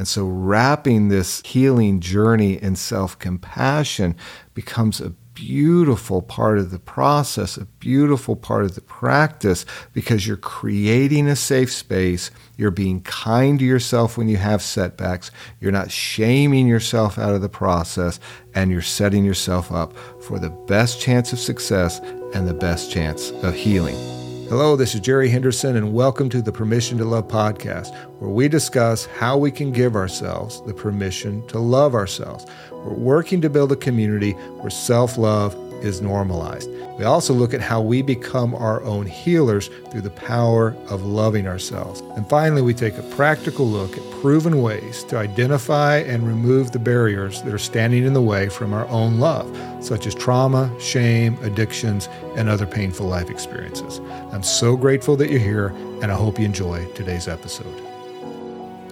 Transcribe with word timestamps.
And 0.00 0.08
so 0.08 0.24
wrapping 0.24 1.08
this 1.08 1.42
healing 1.44 2.00
journey 2.00 2.54
in 2.54 2.74
self 2.74 3.18
compassion 3.18 4.16
becomes 4.54 4.98
a 4.98 5.10
beautiful 5.34 6.22
part 6.22 6.56
of 6.56 6.70
the 6.70 6.78
process, 6.78 7.58
a 7.58 7.66
beautiful 7.66 8.34
part 8.34 8.64
of 8.64 8.74
the 8.74 8.80
practice, 8.80 9.66
because 9.92 10.26
you're 10.26 10.38
creating 10.38 11.28
a 11.28 11.36
safe 11.36 11.70
space. 11.70 12.30
You're 12.56 12.70
being 12.70 13.02
kind 13.02 13.58
to 13.58 13.64
yourself 13.66 14.16
when 14.16 14.30
you 14.30 14.38
have 14.38 14.62
setbacks. 14.62 15.30
You're 15.60 15.70
not 15.70 15.90
shaming 15.90 16.66
yourself 16.66 17.18
out 17.18 17.34
of 17.34 17.42
the 17.42 17.50
process, 17.50 18.18
and 18.54 18.70
you're 18.70 18.80
setting 18.80 19.22
yourself 19.22 19.70
up 19.70 19.94
for 20.22 20.38
the 20.38 20.48
best 20.48 20.98
chance 20.98 21.34
of 21.34 21.38
success 21.38 21.98
and 22.32 22.48
the 22.48 22.54
best 22.54 22.90
chance 22.90 23.32
of 23.42 23.52
healing. 23.52 24.29
Hello, 24.50 24.74
this 24.74 24.96
is 24.96 25.00
Jerry 25.00 25.28
Henderson, 25.28 25.76
and 25.76 25.94
welcome 25.94 26.28
to 26.30 26.42
the 26.42 26.50
Permission 26.50 26.98
to 26.98 27.04
Love 27.04 27.28
podcast, 27.28 27.94
where 28.18 28.32
we 28.32 28.48
discuss 28.48 29.06
how 29.06 29.38
we 29.38 29.52
can 29.52 29.70
give 29.70 29.94
ourselves 29.94 30.60
the 30.62 30.74
permission 30.74 31.46
to 31.46 31.60
love 31.60 31.94
ourselves. 31.94 32.46
We're 32.72 32.94
working 32.94 33.40
to 33.42 33.48
build 33.48 33.70
a 33.70 33.76
community 33.76 34.32
where 34.32 34.68
self 34.68 35.16
love 35.16 35.54
is 35.82 36.00
normalized. 36.00 36.70
We 36.98 37.04
also 37.04 37.32
look 37.32 37.54
at 37.54 37.60
how 37.60 37.80
we 37.80 38.02
become 38.02 38.54
our 38.54 38.82
own 38.82 39.06
healers 39.06 39.70
through 39.90 40.02
the 40.02 40.10
power 40.10 40.76
of 40.88 41.04
loving 41.04 41.46
ourselves. 41.46 42.00
And 42.16 42.28
finally, 42.28 42.60
we 42.60 42.74
take 42.74 42.98
a 42.98 43.02
practical 43.14 43.66
look 43.66 43.96
at 43.96 44.10
proven 44.20 44.60
ways 44.60 45.02
to 45.04 45.16
identify 45.16 45.96
and 45.98 46.26
remove 46.26 46.72
the 46.72 46.78
barriers 46.78 47.42
that 47.42 47.54
are 47.54 47.58
standing 47.58 48.04
in 48.04 48.12
the 48.12 48.20
way 48.20 48.48
from 48.50 48.74
our 48.74 48.86
own 48.88 49.18
love, 49.18 49.50
such 49.82 50.06
as 50.06 50.14
trauma, 50.14 50.70
shame, 50.78 51.38
addictions, 51.42 52.08
and 52.36 52.48
other 52.48 52.66
painful 52.66 53.06
life 53.06 53.30
experiences. 53.30 53.98
I'm 54.32 54.42
so 54.42 54.76
grateful 54.76 55.16
that 55.16 55.30
you're 55.30 55.40
here, 55.40 55.68
and 56.02 56.12
I 56.12 56.16
hope 56.16 56.38
you 56.38 56.44
enjoy 56.44 56.84
today's 56.92 57.28
episode. 57.28 57.74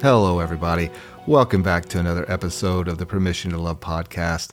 Hello, 0.00 0.38
everybody. 0.38 0.90
Welcome 1.26 1.62
back 1.62 1.86
to 1.90 1.98
another 1.98 2.24
episode 2.30 2.88
of 2.88 2.96
the 2.96 3.04
Permission 3.04 3.50
to 3.50 3.58
Love 3.58 3.80
podcast. 3.80 4.52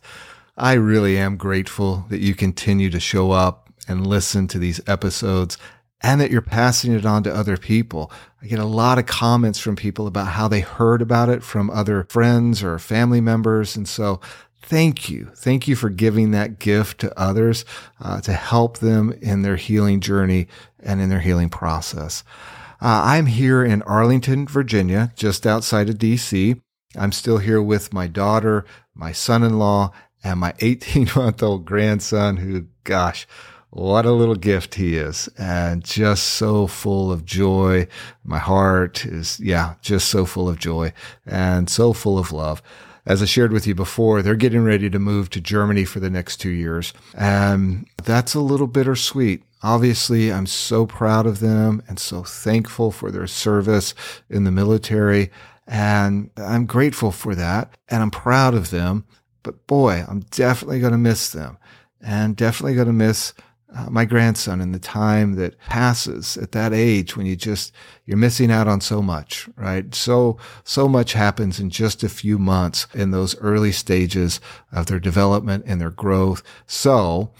I 0.57 0.73
really 0.73 1.17
am 1.17 1.35
grateful 1.35 2.05
that 2.09 2.21
you 2.21 2.33
continue 2.33 2.89
to 2.89 2.99
show 2.99 3.31
up 3.31 3.69
and 3.87 4.07
listen 4.07 4.47
to 4.47 4.59
these 4.59 4.79
episodes 4.87 5.57
and 6.01 6.21
that 6.21 6.31
you're 6.31 6.41
passing 6.41 6.93
it 6.93 7.05
on 7.05 7.23
to 7.23 7.35
other 7.35 7.57
people. 7.57 8.11
I 8.41 8.47
get 8.47 8.59
a 8.59 8.65
lot 8.65 8.97
of 8.97 9.05
comments 9.05 9.59
from 9.59 9.75
people 9.75 10.07
about 10.07 10.27
how 10.27 10.47
they 10.47 10.61
heard 10.61 11.01
about 11.01 11.29
it 11.29 11.43
from 11.43 11.69
other 11.69 12.05
friends 12.09 12.63
or 12.63 12.79
family 12.79 13.19
members. 13.19 13.75
And 13.75 13.87
so 13.87 14.21
thank 14.61 15.09
you. 15.09 15.31
Thank 15.35 15.67
you 15.67 15.75
for 15.75 15.89
giving 15.89 16.31
that 16.31 16.59
gift 16.59 16.99
to 17.01 17.19
others 17.19 17.65
uh, 17.99 18.21
to 18.21 18.31
help 18.31 18.77
them 18.77 19.13
in 19.21 19.41
their 19.41 19.57
healing 19.57 19.99
journey 19.99 20.47
and 20.79 21.01
in 21.01 21.09
their 21.09 21.19
healing 21.19 21.49
process. 21.49 22.23
Uh, 22.81 23.01
I'm 23.03 23.25
here 23.25 23.63
in 23.63 23.81
Arlington, 23.83 24.47
Virginia, 24.47 25.11
just 25.15 25.45
outside 25.45 25.89
of 25.89 25.97
DC. 25.97 26.61
I'm 26.97 27.11
still 27.11 27.39
here 27.39 27.61
with 27.61 27.93
my 27.93 28.07
daughter, 28.07 28.65
my 28.93 29.11
son 29.11 29.43
in 29.43 29.59
law, 29.59 29.91
and 30.25 30.39
my 30.39 30.53
18 30.59 31.07
month 31.15 31.41
old 31.41 31.65
grandson, 31.65 32.37
who, 32.37 32.65
gosh, 32.83 33.27
what 33.69 34.05
a 34.05 34.11
little 34.11 34.35
gift 34.35 34.75
he 34.75 34.97
is 34.97 35.29
and 35.37 35.83
just 35.83 36.23
so 36.23 36.65
full 36.65 37.11
of 37.11 37.25
joy. 37.25 37.87
My 38.23 38.39
heart 38.39 39.05
is, 39.05 39.39
yeah, 39.39 39.75
just 39.81 40.09
so 40.09 40.25
full 40.25 40.49
of 40.49 40.57
joy 40.57 40.93
and 41.25 41.69
so 41.69 41.93
full 41.93 42.17
of 42.17 42.31
love. 42.31 42.61
As 43.05 43.21
I 43.21 43.25
shared 43.25 43.51
with 43.53 43.67
you 43.67 43.75
before, 43.75 44.23
they're 44.23 44.35
getting 44.35 44.63
ready 44.63 44.89
to 44.89 44.97
move 44.97 45.29
to 45.29 45.41
Germany 45.41 45.85
for 45.85 45.99
the 45.99 46.09
next 46.09 46.37
two 46.37 46.49
years. 46.49 46.91
And 47.13 47.85
that's 48.03 48.33
a 48.33 48.39
little 48.39 48.65
bittersweet. 48.65 49.43
Obviously, 49.61 50.33
I'm 50.33 50.47
so 50.47 50.87
proud 50.87 51.27
of 51.27 51.39
them 51.39 51.83
and 51.87 51.99
so 51.99 52.23
thankful 52.23 52.89
for 52.91 53.11
their 53.11 53.27
service 53.27 53.93
in 54.27 54.43
the 54.43 54.51
military. 54.51 55.29
And 55.67 56.31
I'm 56.37 56.65
grateful 56.65 57.11
for 57.11 57.35
that. 57.35 57.75
And 57.89 58.01
I'm 58.01 58.11
proud 58.11 58.55
of 58.55 58.71
them. 58.71 59.05
But 59.45 59.67
boy, 59.67 60.03
I'm 60.07 60.21
definitely 60.31 60.79
going 60.79 60.91
to 60.91 60.97
miss 60.97 61.29
them 61.29 61.59
and 62.01 62.35
definitely 62.35 62.73
going 62.73 62.87
to 62.87 62.93
miss 62.93 63.31
uh, 63.75 63.89
my 63.91 64.03
grandson 64.03 64.59
and 64.59 64.73
the 64.73 64.79
time 64.79 65.33
that 65.33 65.59
passes 65.59 66.35
at 66.37 66.51
that 66.53 66.73
age 66.73 67.15
when 67.15 67.27
you 67.27 67.35
just 67.35 67.71
you're 68.05 68.17
missing 68.17 68.49
out 68.49 68.67
on 68.67 68.81
so 68.81 69.03
much 69.03 69.47
right? 69.55 69.93
So 69.93 70.37
so 70.63 70.87
much 70.87 71.13
happens 71.13 71.59
in 71.59 71.69
just 71.69 72.03
a 72.03 72.09
few 72.09 72.39
months 72.39 72.87
in 72.95 73.11
those 73.11 73.37
early 73.37 73.71
stages 73.71 74.39
of 74.71 74.87
their 74.87 74.99
development 74.99 75.65
and 75.67 75.79
their 75.79 75.91
growth. 75.91 76.41
So 76.65 77.31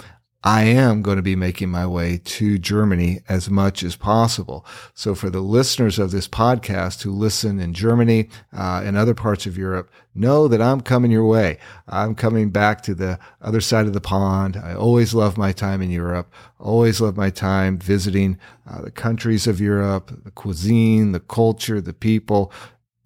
I 0.48 0.66
am 0.66 1.02
going 1.02 1.18
to 1.18 1.24
be 1.24 1.36
making 1.36 1.72
my 1.72 1.88
way 1.88 2.20
to 2.24 2.60
Germany 2.60 3.22
as 3.28 3.50
much 3.50 3.82
as 3.82 3.96
possible. 3.96 4.64
So 4.94 5.16
for 5.16 5.32
the 5.32 5.40
listeners 5.40 5.98
of 5.98 6.12
this 6.12 6.28
podcast 6.28 7.02
who 7.02 7.12
listen 7.12 7.60
in 7.60 7.74
Germany 7.74 8.30
uh, 8.56 8.84
and 8.86 8.96
other 8.96 9.16
parts 9.16 9.48
of 9.48 9.58
Europe, 9.58 9.90
know 10.14 10.48
that 10.48 10.62
I'm 10.62 10.82
coming 10.82 11.10
your 11.10 11.26
way. 11.26 11.58
I'm 11.88 12.14
coming 12.14 12.52
back 12.52 12.84
to 12.84 12.94
the 12.94 13.18
other 13.42 13.60
side 13.60 13.88
of 13.88 13.94
the 13.94 14.02
pond. 14.02 14.56
I 14.56 14.76
always 14.76 15.16
love 15.16 15.36
my 15.36 15.52
time 15.52 15.82
in 15.82 15.90
Europe. 15.90 16.32
Always 16.60 17.02
love 17.02 17.18
my 17.18 17.32
time 17.32 17.80
visiting 17.80 18.38
uh, 18.70 18.84
the 18.84 18.92
countries 18.92 19.48
of 19.48 19.60
Europe, 19.60 20.12
the 20.26 20.30
cuisine, 20.30 21.12
the 21.12 21.22
culture, 21.22 21.82
the 21.82 21.92
people, 21.92 22.52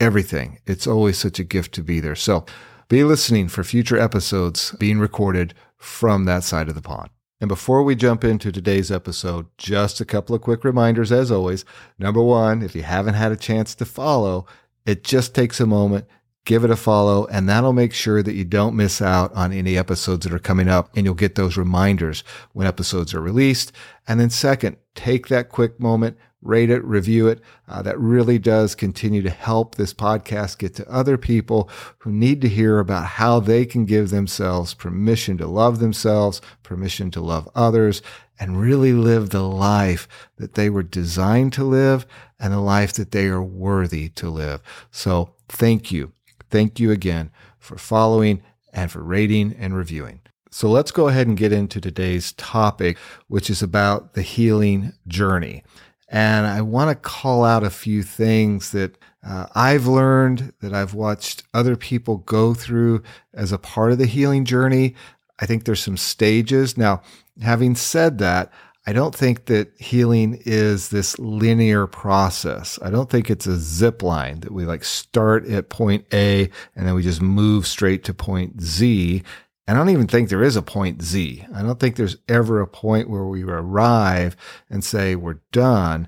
everything. 0.01 0.59
It's 0.65 0.87
always 0.87 1.17
such 1.17 1.39
a 1.39 1.45
gift 1.45 1.73
to 1.75 1.83
be 1.83 2.01
there. 2.01 2.15
So 2.15 2.45
be 2.89 3.05
listening 3.05 3.47
for 3.47 3.63
future 3.63 3.97
episodes 3.97 4.75
being 4.77 4.99
recorded 4.99 5.53
from 5.77 6.25
that 6.25 6.43
side 6.43 6.67
of 6.67 6.75
the 6.75 6.81
pond. 6.81 7.09
And 7.41 7.47
before 7.47 7.83
we 7.83 7.95
jump 7.95 8.23
into 8.23 8.51
today's 8.51 8.91
episode, 8.91 9.47
just 9.57 10.01
a 10.01 10.05
couple 10.05 10.35
of 10.35 10.41
quick 10.41 10.65
reminders 10.65 11.11
as 11.11 11.31
always. 11.31 11.63
Number 11.97 12.21
one, 12.21 12.61
if 12.61 12.75
you 12.75 12.83
haven't 12.83 13.13
had 13.13 13.31
a 13.31 13.37
chance 13.37 13.73
to 13.75 13.85
follow, 13.85 14.45
it 14.85 15.05
just 15.05 15.33
takes 15.33 15.61
a 15.61 15.65
moment. 15.65 16.05
Give 16.45 16.63
it 16.63 16.71
a 16.71 16.75
follow, 16.75 17.27
and 17.27 17.47
that'll 17.47 17.73
make 17.73 17.93
sure 17.93 18.23
that 18.23 18.33
you 18.33 18.43
don't 18.43 18.75
miss 18.75 19.01
out 19.01 19.31
on 19.35 19.53
any 19.53 19.77
episodes 19.77 20.25
that 20.25 20.33
are 20.33 20.39
coming 20.39 20.67
up, 20.67 20.89
and 20.95 21.05
you'll 21.05 21.13
get 21.13 21.35
those 21.35 21.57
reminders 21.57 22.23
when 22.53 22.65
episodes 22.65 23.13
are 23.13 23.21
released. 23.21 23.71
And 24.07 24.19
then, 24.19 24.29
second, 24.29 24.77
take 24.95 25.27
that 25.27 25.49
quick 25.49 25.79
moment, 25.79 26.17
rate 26.41 26.69
it, 26.69 26.83
review 26.83 27.27
it. 27.27 27.41
Uh, 27.67 27.81
that 27.81 27.99
really 27.99 28.39
does 28.39 28.75
continue 28.75 29.21
to 29.21 29.29
help 29.29 29.75
this 29.75 29.93
podcast 29.93 30.57
get 30.57 30.73
to 30.75 30.89
other 30.91 31.17
people 31.17 31.69
who 31.99 32.11
need 32.11 32.41
to 32.41 32.49
hear 32.49 32.79
about 32.79 33.05
how 33.05 33.39
they 33.39 33.65
can 33.65 33.85
give 33.85 34.09
themselves 34.09 34.73
permission 34.73 35.37
to 35.37 35.47
love 35.47 35.79
themselves, 35.79 36.41
permission 36.63 37.11
to 37.11 37.21
love 37.21 37.49
others, 37.55 38.01
and 38.39 38.61
really 38.61 38.93
live 38.93 39.29
the 39.29 39.43
life 39.43 40.07
that 40.37 40.53
they 40.53 40.69
were 40.69 40.83
designed 40.83 41.51
to 41.53 41.63
live 41.63 42.05
and 42.39 42.53
the 42.53 42.59
life 42.59 42.93
that 42.93 43.11
they 43.11 43.27
are 43.27 43.43
worthy 43.43 44.09
to 44.09 44.29
live. 44.29 44.61
So 44.91 45.33
thank 45.49 45.91
you. 45.91 46.13
Thank 46.49 46.79
you 46.79 46.91
again 46.91 47.31
for 47.57 47.77
following 47.77 48.41
and 48.71 48.89
for 48.89 49.03
rating 49.03 49.53
and 49.59 49.75
reviewing. 49.75 50.21
So 50.51 50.69
let's 50.69 50.91
go 50.91 51.09
ahead 51.09 51.27
and 51.27 51.37
get 51.37 51.51
into 51.51 51.79
today's 51.79 52.31
topic, 52.33 52.97
which 53.27 53.49
is 53.49 53.61
about 53.61 54.13
the 54.13 54.23
healing 54.23 54.93
journey. 55.07 55.63
And 56.09 56.47
I 56.47 56.61
want 56.61 56.89
to 56.89 56.95
call 56.95 57.45
out 57.45 57.63
a 57.63 57.69
few 57.69 58.01
things 58.03 58.71
that 58.71 58.97
uh, 59.23 59.47
I've 59.53 59.85
learned 59.85 60.53
that 60.61 60.73
I've 60.73 60.93
watched 60.93 61.43
other 61.53 61.75
people 61.75 62.17
go 62.17 62.53
through 62.53 63.03
as 63.33 63.51
a 63.51 63.59
part 63.59 63.91
of 63.91 63.97
the 63.97 64.05
healing 64.05 64.45
journey. 64.45 64.95
I 65.39 65.45
think 65.45 65.63
there's 65.63 65.83
some 65.83 65.97
stages. 65.97 66.77
Now, 66.77 67.01
having 67.41 67.75
said 67.75 68.17
that, 68.19 68.51
I 68.87 68.93
don't 68.93 69.13
think 69.13 69.45
that 69.45 69.71
healing 69.77 70.41
is 70.45 70.89
this 70.89 71.19
linear 71.19 71.85
process. 71.85 72.79
I 72.81 72.89
don't 72.89 73.09
think 73.09 73.29
it's 73.29 73.45
a 73.45 73.57
zip 73.57 74.01
line 74.01 74.39
that 74.39 74.51
we 74.51 74.65
like 74.65 74.83
start 74.83 75.45
at 75.47 75.69
point 75.69 76.05
A 76.11 76.49
and 76.75 76.87
then 76.87 76.95
we 76.95 77.03
just 77.03 77.21
move 77.21 77.67
straight 77.67 78.03
to 78.05 78.13
point 78.13 78.61
Z. 78.61 79.21
I 79.69 79.73
don't 79.73 79.89
even 79.89 80.07
think 80.07 80.29
there 80.29 80.41
is 80.41 80.55
a 80.55 80.63
point 80.63 81.03
Z. 81.03 81.45
I 81.53 81.61
don't 81.61 81.79
think 81.79 81.95
there's 81.95 82.17
ever 82.27 82.59
a 82.59 82.65
point 82.65 83.07
where 83.07 83.25
we 83.25 83.43
arrive 83.43 84.35
and 84.67 84.83
say 84.83 85.15
we're 85.15 85.41
done. 85.51 86.07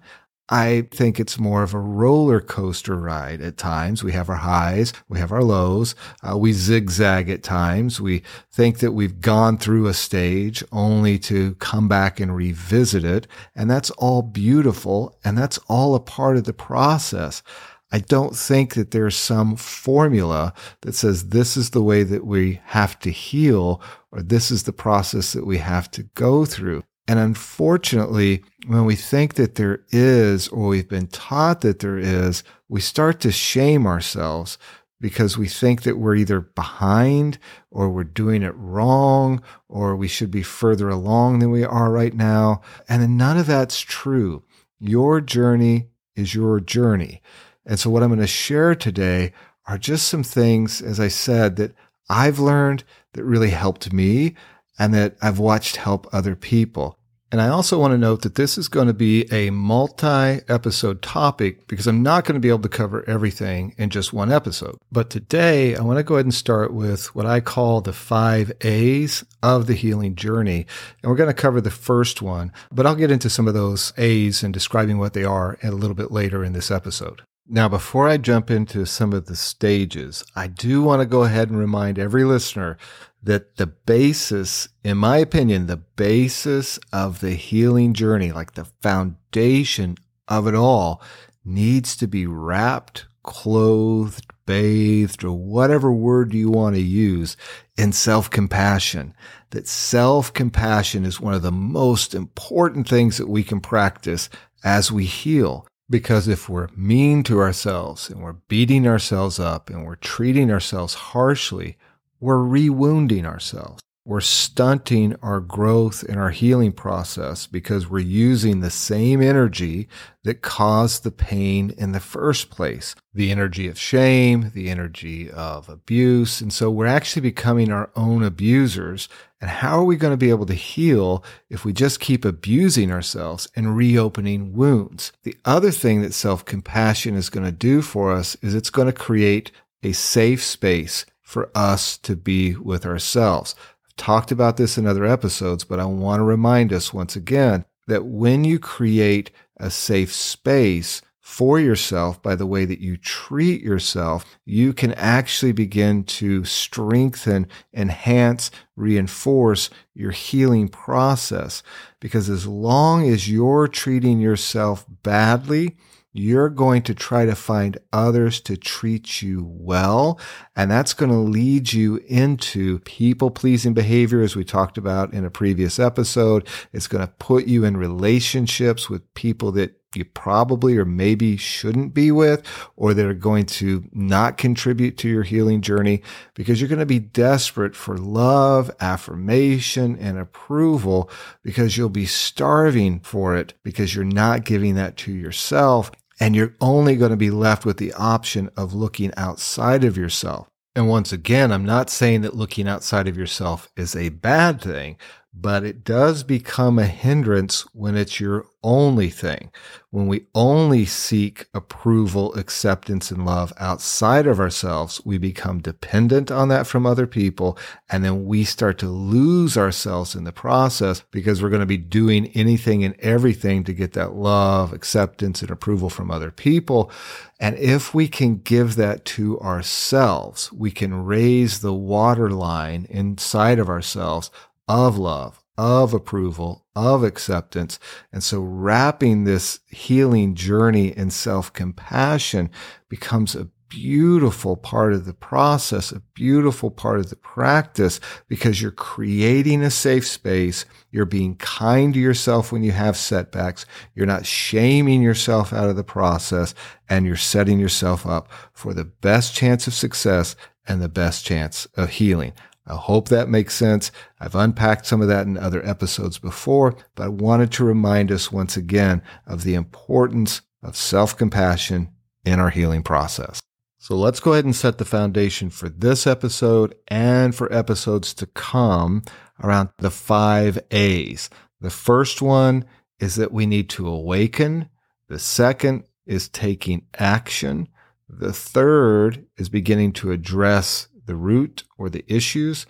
I 0.49 0.87
think 0.91 1.19
it's 1.19 1.37
more 1.37 1.61
of 1.61 1.75
a 1.75 1.79
roller 1.79 2.41
coaster 2.41 2.97
ride 2.97 3.39
at 3.39 3.57
times. 3.57 4.03
We 4.03 4.13
have 4.13 4.29
our 4.29 4.35
highs, 4.35 4.93
we 5.07 5.19
have 5.19 5.31
our 5.31 5.43
lows, 5.43 5.93
uh, 6.27 6.37
we 6.37 6.53
zigzag 6.53 7.29
at 7.29 7.43
times. 7.43 8.01
We 8.01 8.23
think 8.51 8.79
that 8.79 8.93
we've 8.93 9.21
gone 9.21 9.59
through 9.59 9.85
a 9.85 9.93
stage 9.93 10.63
only 10.71 11.19
to 11.19 11.53
come 11.55 11.87
back 11.87 12.19
and 12.19 12.35
revisit 12.35 13.05
it. 13.05 13.27
And 13.55 13.69
that's 13.69 13.91
all 13.91 14.23
beautiful. 14.23 15.19
And 15.23 15.37
that's 15.37 15.59
all 15.69 15.93
a 15.93 15.99
part 15.99 16.35
of 16.35 16.45
the 16.45 16.53
process. 16.53 17.43
I 17.91 17.99
don't 17.99 18.35
think 18.35 18.75
that 18.75 18.91
there's 18.91 19.15
some 19.15 19.55
formula 19.55 20.53
that 20.81 20.95
says 20.95 21.29
this 21.29 21.57
is 21.57 21.71
the 21.71 21.83
way 21.83 22.03
that 22.03 22.25
we 22.25 22.61
have 22.65 22.97
to 22.99 23.11
heal 23.11 23.81
or 24.11 24.21
this 24.21 24.49
is 24.49 24.63
the 24.63 24.73
process 24.73 25.33
that 25.33 25.45
we 25.45 25.57
have 25.57 25.91
to 25.91 26.03
go 26.15 26.45
through. 26.45 26.83
And 27.07 27.19
unfortunately, 27.19 28.43
when 28.67 28.85
we 28.85 28.95
think 28.95 29.33
that 29.33 29.55
there 29.55 29.83
is, 29.89 30.47
or 30.47 30.67
we've 30.67 30.87
been 30.87 31.07
taught 31.07 31.61
that 31.61 31.79
there 31.79 31.97
is, 31.97 32.43
we 32.69 32.79
start 32.79 33.19
to 33.21 33.31
shame 33.31 33.85
ourselves 33.85 34.57
because 35.01 35.37
we 35.37 35.47
think 35.47 35.81
that 35.81 35.97
we're 35.97 36.15
either 36.15 36.39
behind 36.39 37.39
or 37.71 37.89
we're 37.89 38.03
doing 38.03 38.43
it 38.43 38.55
wrong 38.55 39.41
or 39.67 39.95
we 39.95 40.07
should 40.07 40.31
be 40.31 40.43
further 40.43 40.89
along 40.89 41.39
than 41.39 41.49
we 41.49 41.65
are 41.65 41.91
right 41.91 42.13
now. 42.13 42.61
And 42.87 43.17
none 43.17 43.37
of 43.37 43.47
that's 43.47 43.81
true. 43.81 44.43
Your 44.79 45.19
journey 45.19 45.89
is 46.15 46.35
your 46.35 46.59
journey. 46.59 47.21
And 47.65 47.79
so, 47.79 47.89
what 47.89 48.03
I'm 48.03 48.09
going 48.09 48.19
to 48.19 48.27
share 48.27 48.75
today 48.75 49.33
are 49.67 49.77
just 49.77 50.07
some 50.07 50.23
things, 50.23 50.81
as 50.81 50.99
I 50.99 51.07
said, 51.07 51.55
that 51.57 51.73
I've 52.09 52.39
learned 52.39 52.83
that 53.13 53.23
really 53.23 53.51
helped 53.51 53.93
me 53.93 54.35
and 54.79 54.93
that 54.93 55.15
I've 55.21 55.39
watched 55.39 55.75
help 55.77 56.07
other 56.11 56.35
people. 56.35 56.97
And 57.31 57.39
I 57.39 57.47
also 57.47 57.79
want 57.79 57.93
to 57.93 57.97
note 57.97 58.23
that 58.23 58.35
this 58.35 58.57
is 58.57 58.67
going 58.67 58.87
to 58.87 58.93
be 58.93 59.31
a 59.31 59.51
multi 59.51 60.41
episode 60.49 61.01
topic 61.01 61.65
because 61.67 61.87
I'm 61.87 62.03
not 62.03 62.25
going 62.25 62.33
to 62.33 62.41
be 62.41 62.49
able 62.49 62.59
to 62.59 62.69
cover 62.69 63.07
everything 63.07 63.73
in 63.77 63.89
just 63.89 64.11
one 64.11 64.33
episode. 64.33 64.77
But 64.91 65.09
today 65.09 65.77
I 65.77 65.81
want 65.81 65.97
to 65.97 66.03
go 66.03 66.15
ahead 66.15 66.25
and 66.25 66.33
start 66.33 66.73
with 66.73 67.15
what 67.15 67.25
I 67.25 67.39
call 67.39 67.79
the 67.79 67.93
five 67.93 68.51
A's 68.61 69.23
of 69.41 69.67
the 69.67 69.75
healing 69.75 70.15
journey. 70.15 70.65
And 71.01 71.09
we're 71.09 71.15
going 71.15 71.29
to 71.29 71.33
cover 71.33 71.61
the 71.61 71.71
first 71.71 72.21
one, 72.21 72.51
but 72.69 72.85
I'll 72.85 72.95
get 72.95 73.11
into 73.11 73.29
some 73.29 73.47
of 73.47 73.53
those 73.53 73.93
A's 73.97 74.43
and 74.43 74.53
describing 74.53 74.97
what 74.97 75.13
they 75.13 75.23
are 75.23 75.57
a 75.63 75.71
little 75.71 75.95
bit 75.95 76.11
later 76.11 76.43
in 76.43 76.51
this 76.51 76.69
episode. 76.69 77.21
Now, 77.53 77.67
before 77.67 78.07
I 78.07 78.15
jump 78.15 78.49
into 78.49 78.85
some 78.85 79.11
of 79.11 79.25
the 79.25 79.35
stages, 79.35 80.23
I 80.37 80.47
do 80.47 80.81
want 80.81 81.01
to 81.01 81.05
go 81.05 81.23
ahead 81.23 81.49
and 81.49 81.59
remind 81.59 81.99
every 81.99 82.23
listener 82.23 82.77
that 83.21 83.57
the 83.57 83.67
basis, 83.67 84.69
in 84.85 84.97
my 84.97 85.17
opinion, 85.17 85.67
the 85.67 85.75
basis 85.75 86.79
of 86.93 87.19
the 87.19 87.33
healing 87.33 87.93
journey, 87.93 88.31
like 88.31 88.53
the 88.53 88.63
foundation 88.81 89.97
of 90.29 90.47
it 90.47 90.55
all, 90.55 91.01
needs 91.43 91.97
to 91.97 92.07
be 92.07 92.25
wrapped, 92.25 93.05
clothed, 93.23 94.25
bathed, 94.45 95.25
or 95.25 95.33
whatever 95.33 95.91
word 95.91 96.33
you 96.33 96.49
want 96.49 96.75
to 96.77 96.81
use 96.81 97.35
in 97.75 97.91
self 97.91 98.29
compassion. 98.29 99.13
That 99.49 99.67
self 99.67 100.31
compassion 100.31 101.03
is 101.03 101.19
one 101.19 101.33
of 101.33 101.41
the 101.41 101.51
most 101.51 102.15
important 102.15 102.87
things 102.87 103.17
that 103.17 103.27
we 103.27 103.43
can 103.43 103.59
practice 103.59 104.29
as 104.63 104.89
we 104.89 105.03
heal. 105.03 105.67
Because 105.91 106.27
if 106.29 106.49
we're 106.49 106.69
mean 106.75 107.21
to 107.23 107.39
ourselves 107.39 108.09
and 108.09 108.21
we're 108.21 108.37
beating 108.47 108.87
ourselves 108.87 109.39
up 109.39 109.69
and 109.69 109.85
we're 109.85 109.95
treating 109.95 110.49
ourselves 110.49 110.93
harshly, 110.95 111.77
we're 112.19 112.37
rewounding 112.37 113.25
ourselves. 113.25 113.81
We're 114.03 114.21
stunting 114.21 115.15
our 115.21 115.39
growth 115.39 116.01
and 116.01 116.19
our 116.19 116.31
healing 116.31 116.71
process 116.71 117.45
because 117.45 117.87
we're 117.87 117.99
using 117.99 118.59
the 118.59 118.71
same 118.71 119.21
energy 119.21 119.87
that 120.23 120.41
caused 120.41 121.03
the 121.03 121.11
pain 121.11 121.71
in 121.77 121.91
the 121.91 121.99
first 121.99 122.49
place. 122.49 122.95
The 123.13 123.29
energy 123.29 123.67
of 123.67 123.77
shame, 123.77 124.51
the 124.55 124.71
energy 124.71 125.29
of 125.29 125.69
abuse. 125.69 126.41
And 126.41 126.51
so 126.51 126.71
we're 126.71 126.87
actually 126.87 127.21
becoming 127.21 127.71
our 127.71 127.91
own 127.95 128.23
abusers. 128.23 129.07
And 129.39 129.51
how 129.51 129.77
are 129.77 129.83
we 129.83 129.97
going 129.97 130.13
to 130.13 130.17
be 130.17 130.31
able 130.31 130.47
to 130.47 130.55
heal 130.55 131.23
if 131.51 131.63
we 131.63 131.71
just 131.71 131.99
keep 131.99 132.25
abusing 132.25 132.91
ourselves 132.91 133.47
and 133.55 133.77
reopening 133.77 134.53
wounds? 134.53 135.11
The 135.21 135.37
other 135.45 135.69
thing 135.69 136.01
that 136.01 136.15
self 136.15 136.43
compassion 136.43 137.15
is 137.15 137.29
going 137.29 137.45
to 137.45 137.51
do 137.51 137.83
for 137.83 138.11
us 138.11 138.35
is 138.41 138.55
it's 138.55 138.71
going 138.71 138.87
to 138.87 138.93
create 138.93 139.51
a 139.83 139.91
safe 139.91 140.43
space 140.43 141.05
for 141.21 141.51
us 141.55 141.97
to 141.99 142.15
be 142.15 142.55
with 142.55 142.83
ourselves. 142.83 143.55
Talked 144.01 144.31
about 144.31 144.57
this 144.57 144.79
in 144.79 144.87
other 144.87 145.05
episodes, 145.05 145.63
but 145.63 145.79
I 145.79 145.85
want 145.85 146.21
to 146.21 146.23
remind 146.23 146.73
us 146.73 146.91
once 146.91 147.15
again 147.15 147.65
that 147.85 148.03
when 148.03 148.43
you 148.43 148.57
create 148.57 149.29
a 149.57 149.69
safe 149.69 150.11
space 150.11 151.03
for 151.19 151.59
yourself 151.59 152.19
by 152.19 152.33
the 152.33 152.47
way 152.47 152.65
that 152.65 152.79
you 152.79 152.97
treat 152.97 153.61
yourself, 153.61 154.25
you 154.43 154.73
can 154.73 154.91
actually 154.93 155.51
begin 155.51 156.03
to 156.05 156.43
strengthen, 156.45 157.45
enhance, 157.75 158.49
reinforce 158.75 159.69
your 159.93 160.09
healing 160.09 160.67
process. 160.67 161.61
Because 161.99 162.27
as 162.27 162.47
long 162.47 163.07
as 163.07 163.29
you're 163.29 163.67
treating 163.67 164.19
yourself 164.19 164.83
badly, 165.03 165.77
you're 166.13 166.49
going 166.49 166.81
to 166.83 166.93
try 166.93 167.25
to 167.25 167.35
find 167.35 167.77
others 167.93 168.41
to 168.41 168.57
treat 168.57 169.21
you 169.21 169.45
well. 169.45 170.19
And 170.55 170.69
that's 170.69 170.93
going 170.93 171.11
to 171.11 171.17
lead 171.17 171.71
you 171.71 171.97
into 172.07 172.79
people 172.79 173.31
pleasing 173.31 173.73
behavior, 173.73 174.21
as 174.21 174.35
we 174.35 174.43
talked 174.43 174.77
about 174.77 175.13
in 175.13 175.25
a 175.25 175.31
previous 175.31 175.79
episode. 175.79 176.47
It's 176.73 176.87
going 176.87 177.05
to 177.05 177.13
put 177.13 177.47
you 177.47 177.63
in 177.63 177.77
relationships 177.77 178.89
with 178.89 179.13
people 179.13 179.51
that 179.53 179.77
you 179.95 180.05
probably 180.05 180.77
or 180.77 180.85
maybe 180.85 181.35
shouldn't 181.35 181.93
be 181.93 182.11
with, 182.11 182.47
or 182.75 182.93
that 182.93 183.05
are 183.05 183.13
going 183.13 183.45
to 183.45 183.83
not 183.91 184.37
contribute 184.37 184.97
to 184.97 185.09
your 185.09 185.23
healing 185.23 185.61
journey 185.61 186.01
because 186.33 186.61
you're 186.61 186.69
going 186.69 186.79
to 186.79 186.85
be 186.85 186.99
desperate 186.99 187.75
for 187.75 187.97
love, 187.97 188.71
affirmation, 188.79 189.97
and 189.97 190.17
approval 190.17 191.09
because 191.43 191.75
you'll 191.75 191.89
be 191.89 192.05
starving 192.05 192.99
for 193.01 193.35
it 193.35 193.53
because 193.63 193.93
you're 193.93 194.05
not 194.05 194.45
giving 194.45 194.75
that 194.75 194.95
to 194.95 195.11
yourself. 195.11 195.91
And 196.21 196.35
you're 196.35 196.55
only 196.61 196.95
going 196.95 197.09
to 197.09 197.17
be 197.17 197.31
left 197.31 197.65
with 197.65 197.77
the 197.77 197.93
option 197.93 198.51
of 198.55 198.75
looking 198.75 199.11
outside 199.17 199.83
of 199.83 199.97
yourself. 199.97 200.47
And 200.75 200.87
once 200.87 201.11
again, 201.11 201.51
I'm 201.51 201.65
not 201.65 201.89
saying 201.89 202.21
that 202.21 202.35
looking 202.35 202.67
outside 202.67 203.07
of 203.07 203.17
yourself 203.17 203.69
is 203.75 203.95
a 203.95 204.09
bad 204.09 204.61
thing, 204.61 204.97
but 205.33 205.63
it 205.63 205.83
does 205.83 206.23
become 206.23 206.77
a 206.77 206.85
hindrance 206.85 207.61
when 207.73 207.95
it's 207.95 208.19
your 208.19 208.45
only 208.63 209.09
thing. 209.09 209.49
When 209.89 210.07
we 210.07 210.27
only 210.35 210.85
seek 210.85 211.47
approval, 211.53 212.33
acceptance, 212.35 213.11
and 213.11 213.25
love 213.25 213.51
outside 213.57 214.27
of 214.27 214.39
ourselves, 214.39 215.01
we 215.05 215.17
become 215.17 215.59
dependent 215.59 216.31
on 216.31 216.49
that 216.49 216.67
from 216.67 216.85
other 216.85 217.07
people. 217.07 217.57
And 217.89 218.03
then 218.03 218.25
we 218.25 218.43
start 218.43 218.77
to 218.79 218.89
lose 218.89 219.57
ourselves 219.57 220.15
in 220.15 220.25
the 220.25 220.31
process 220.31 221.03
because 221.11 221.41
we're 221.41 221.49
going 221.49 221.61
to 221.61 221.65
be 221.65 221.77
doing 221.77 222.27
anything 222.27 222.83
and 222.83 222.95
everything 222.99 223.63
to 223.63 223.73
get 223.73 223.93
that 223.93 224.13
love, 224.13 224.73
acceptance, 224.73 225.41
and 225.41 225.49
approval 225.49 225.89
from 225.89 226.11
other 226.11 226.31
people. 226.31 226.91
And 227.39 227.57
if 227.57 227.93
we 227.93 228.07
can 228.07 228.37
give 228.37 228.75
that 228.75 229.03
to 229.05 229.39
ourselves, 229.39 230.51
we 230.51 230.71
can 230.71 231.05
raise 231.05 231.61
the 231.61 231.73
waterline 231.73 232.85
inside 232.89 233.59
of 233.59 233.69
ourselves 233.69 234.29
of 234.71 234.97
love, 234.97 235.43
of 235.57 235.93
approval, 235.93 236.65
of 236.77 237.03
acceptance. 237.03 237.77
And 238.13 238.23
so 238.23 238.39
wrapping 238.39 239.25
this 239.25 239.59
healing 239.67 240.33
journey 240.33 240.95
in 240.95 241.11
self 241.11 241.51
compassion 241.51 242.49
becomes 242.87 243.35
a 243.35 243.49
beautiful 243.67 244.55
part 244.55 244.93
of 244.93 245.05
the 245.05 245.13
process, 245.13 245.91
a 245.91 245.99
beautiful 246.13 246.71
part 246.71 246.99
of 246.99 247.09
the 247.09 247.15
practice 247.17 247.99
because 248.29 248.61
you're 248.61 248.71
creating 248.71 249.61
a 249.61 249.69
safe 249.69 250.07
space. 250.07 250.63
You're 250.89 251.05
being 251.05 251.35
kind 251.35 251.93
to 251.93 251.99
yourself 251.99 252.53
when 252.53 252.63
you 252.63 252.71
have 252.71 252.95
setbacks. 252.95 253.65
You're 253.93 254.05
not 254.05 254.25
shaming 254.25 255.01
yourself 255.01 255.51
out 255.51 255.69
of 255.69 255.75
the 255.75 255.83
process 255.83 256.53
and 256.87 257.05
you're 257.05 257.17
setting 257.17 257.59
yourself 257.59 258.05
up 258.05 258.29
for 258.53 258.73
the 258.73 258.85
best 258.85 259.35
chance 259.35 259.67
of 259.67 259.73
success 259.73 260.37
and 260.65 260.81
the 260.81 260.89
best 260.89 261.25
chance 261.25 261.65
of 261.75 261.89
healing. 261.89 262.33
I 262.65 262.75
hope 262.75 263.09
that 263.09 263.29
makes 263.29 263.55
sense. 263.55 263.91
I've 264.19 264.35
unpacked 264.35 264.85
some 264.85 265.01
of 265.01 265.07
that 265.07 265.25
in 265.25 265.37
other 265.37 265.65
episodes 265.67 266.19
before, 266.19 266.75
but 266.95 267.03
I 267.03 267.07
wanted 267.07 267.51
to 267.53 267.63
remind 267.63 268.11
us 268.11 268.31
once 268.31 268.55
again 268.55 269.01
of 269.25 269.43
the 269.43 269.55
importance 269.55 270.41
of 270.61 270.75
self 270.75 271.17
compassion 271.17 271.89
in 272.23 272.39
our 272.39 272.51
healing 272.51 272.83
process. 272.83 273.41
So 273.79 273.95
let's 273.95 274.19
go 274.19 274.33
ahead 274.33 274.45
and 274.45 274.55
set 274.55 274.77
the 274.77 274.85
foundation 274.85 275.49
for 275.49 275.67
this 275.67 276.05
episode 276.05 276.75
and 276.87 277.33
for 277.33 277.51
episodes 277.51 278.13
to 278.13 278.27
come 278.27 279.01
around 279.43 279.69
the 279.79 279.89
five 279.89 280.59
A's. 280.69 281.31
The 281.59 281.71
first 281.71 282.21
one 282.21 282.65
is 282.99 283.15
that 283.15 283.31
we 283.31 283.47
need 283.47 283.69
to 283.69 283.87
awaken. 283.87 284.69
The 285.07 285.17
second 285.17 285.85
is 286.05 286.29
taking 286.29 286.85
action. 286.99 287.69
The 288.07 288.33
third 288.33 289.25
is 289.37 289.49
beginning 289.49 289.93
to 289.93 290.11
address 290.11 290.87
the 291.11 291.17
root 291.17 291.65
or 291.77 291.89
the 291.89 292.05
issues. 292.07 292.65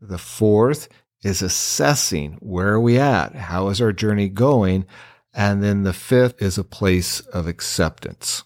The 0.00 0.18
fourth 0.18 0.88
is 1.22 1.42
assessing 1.42 2.38
where 2.40 2.70
are 2.72 2.80
we 2.80 2.98
at? 2.98 3.36
How 3.36 3.68
is 3.68 3.80
our 3.80 3.92
journey 3.92 4.28
going? 4.28 4.84
And 5.32 5.62
then 5.62 5.84
the 5.84 5.92
fifth 5.92 6.42
is 6.42 6.58
a 6.58 6.64
place 6.64 7.20
of 7.20 7.46
acceptance. 7.46 8.42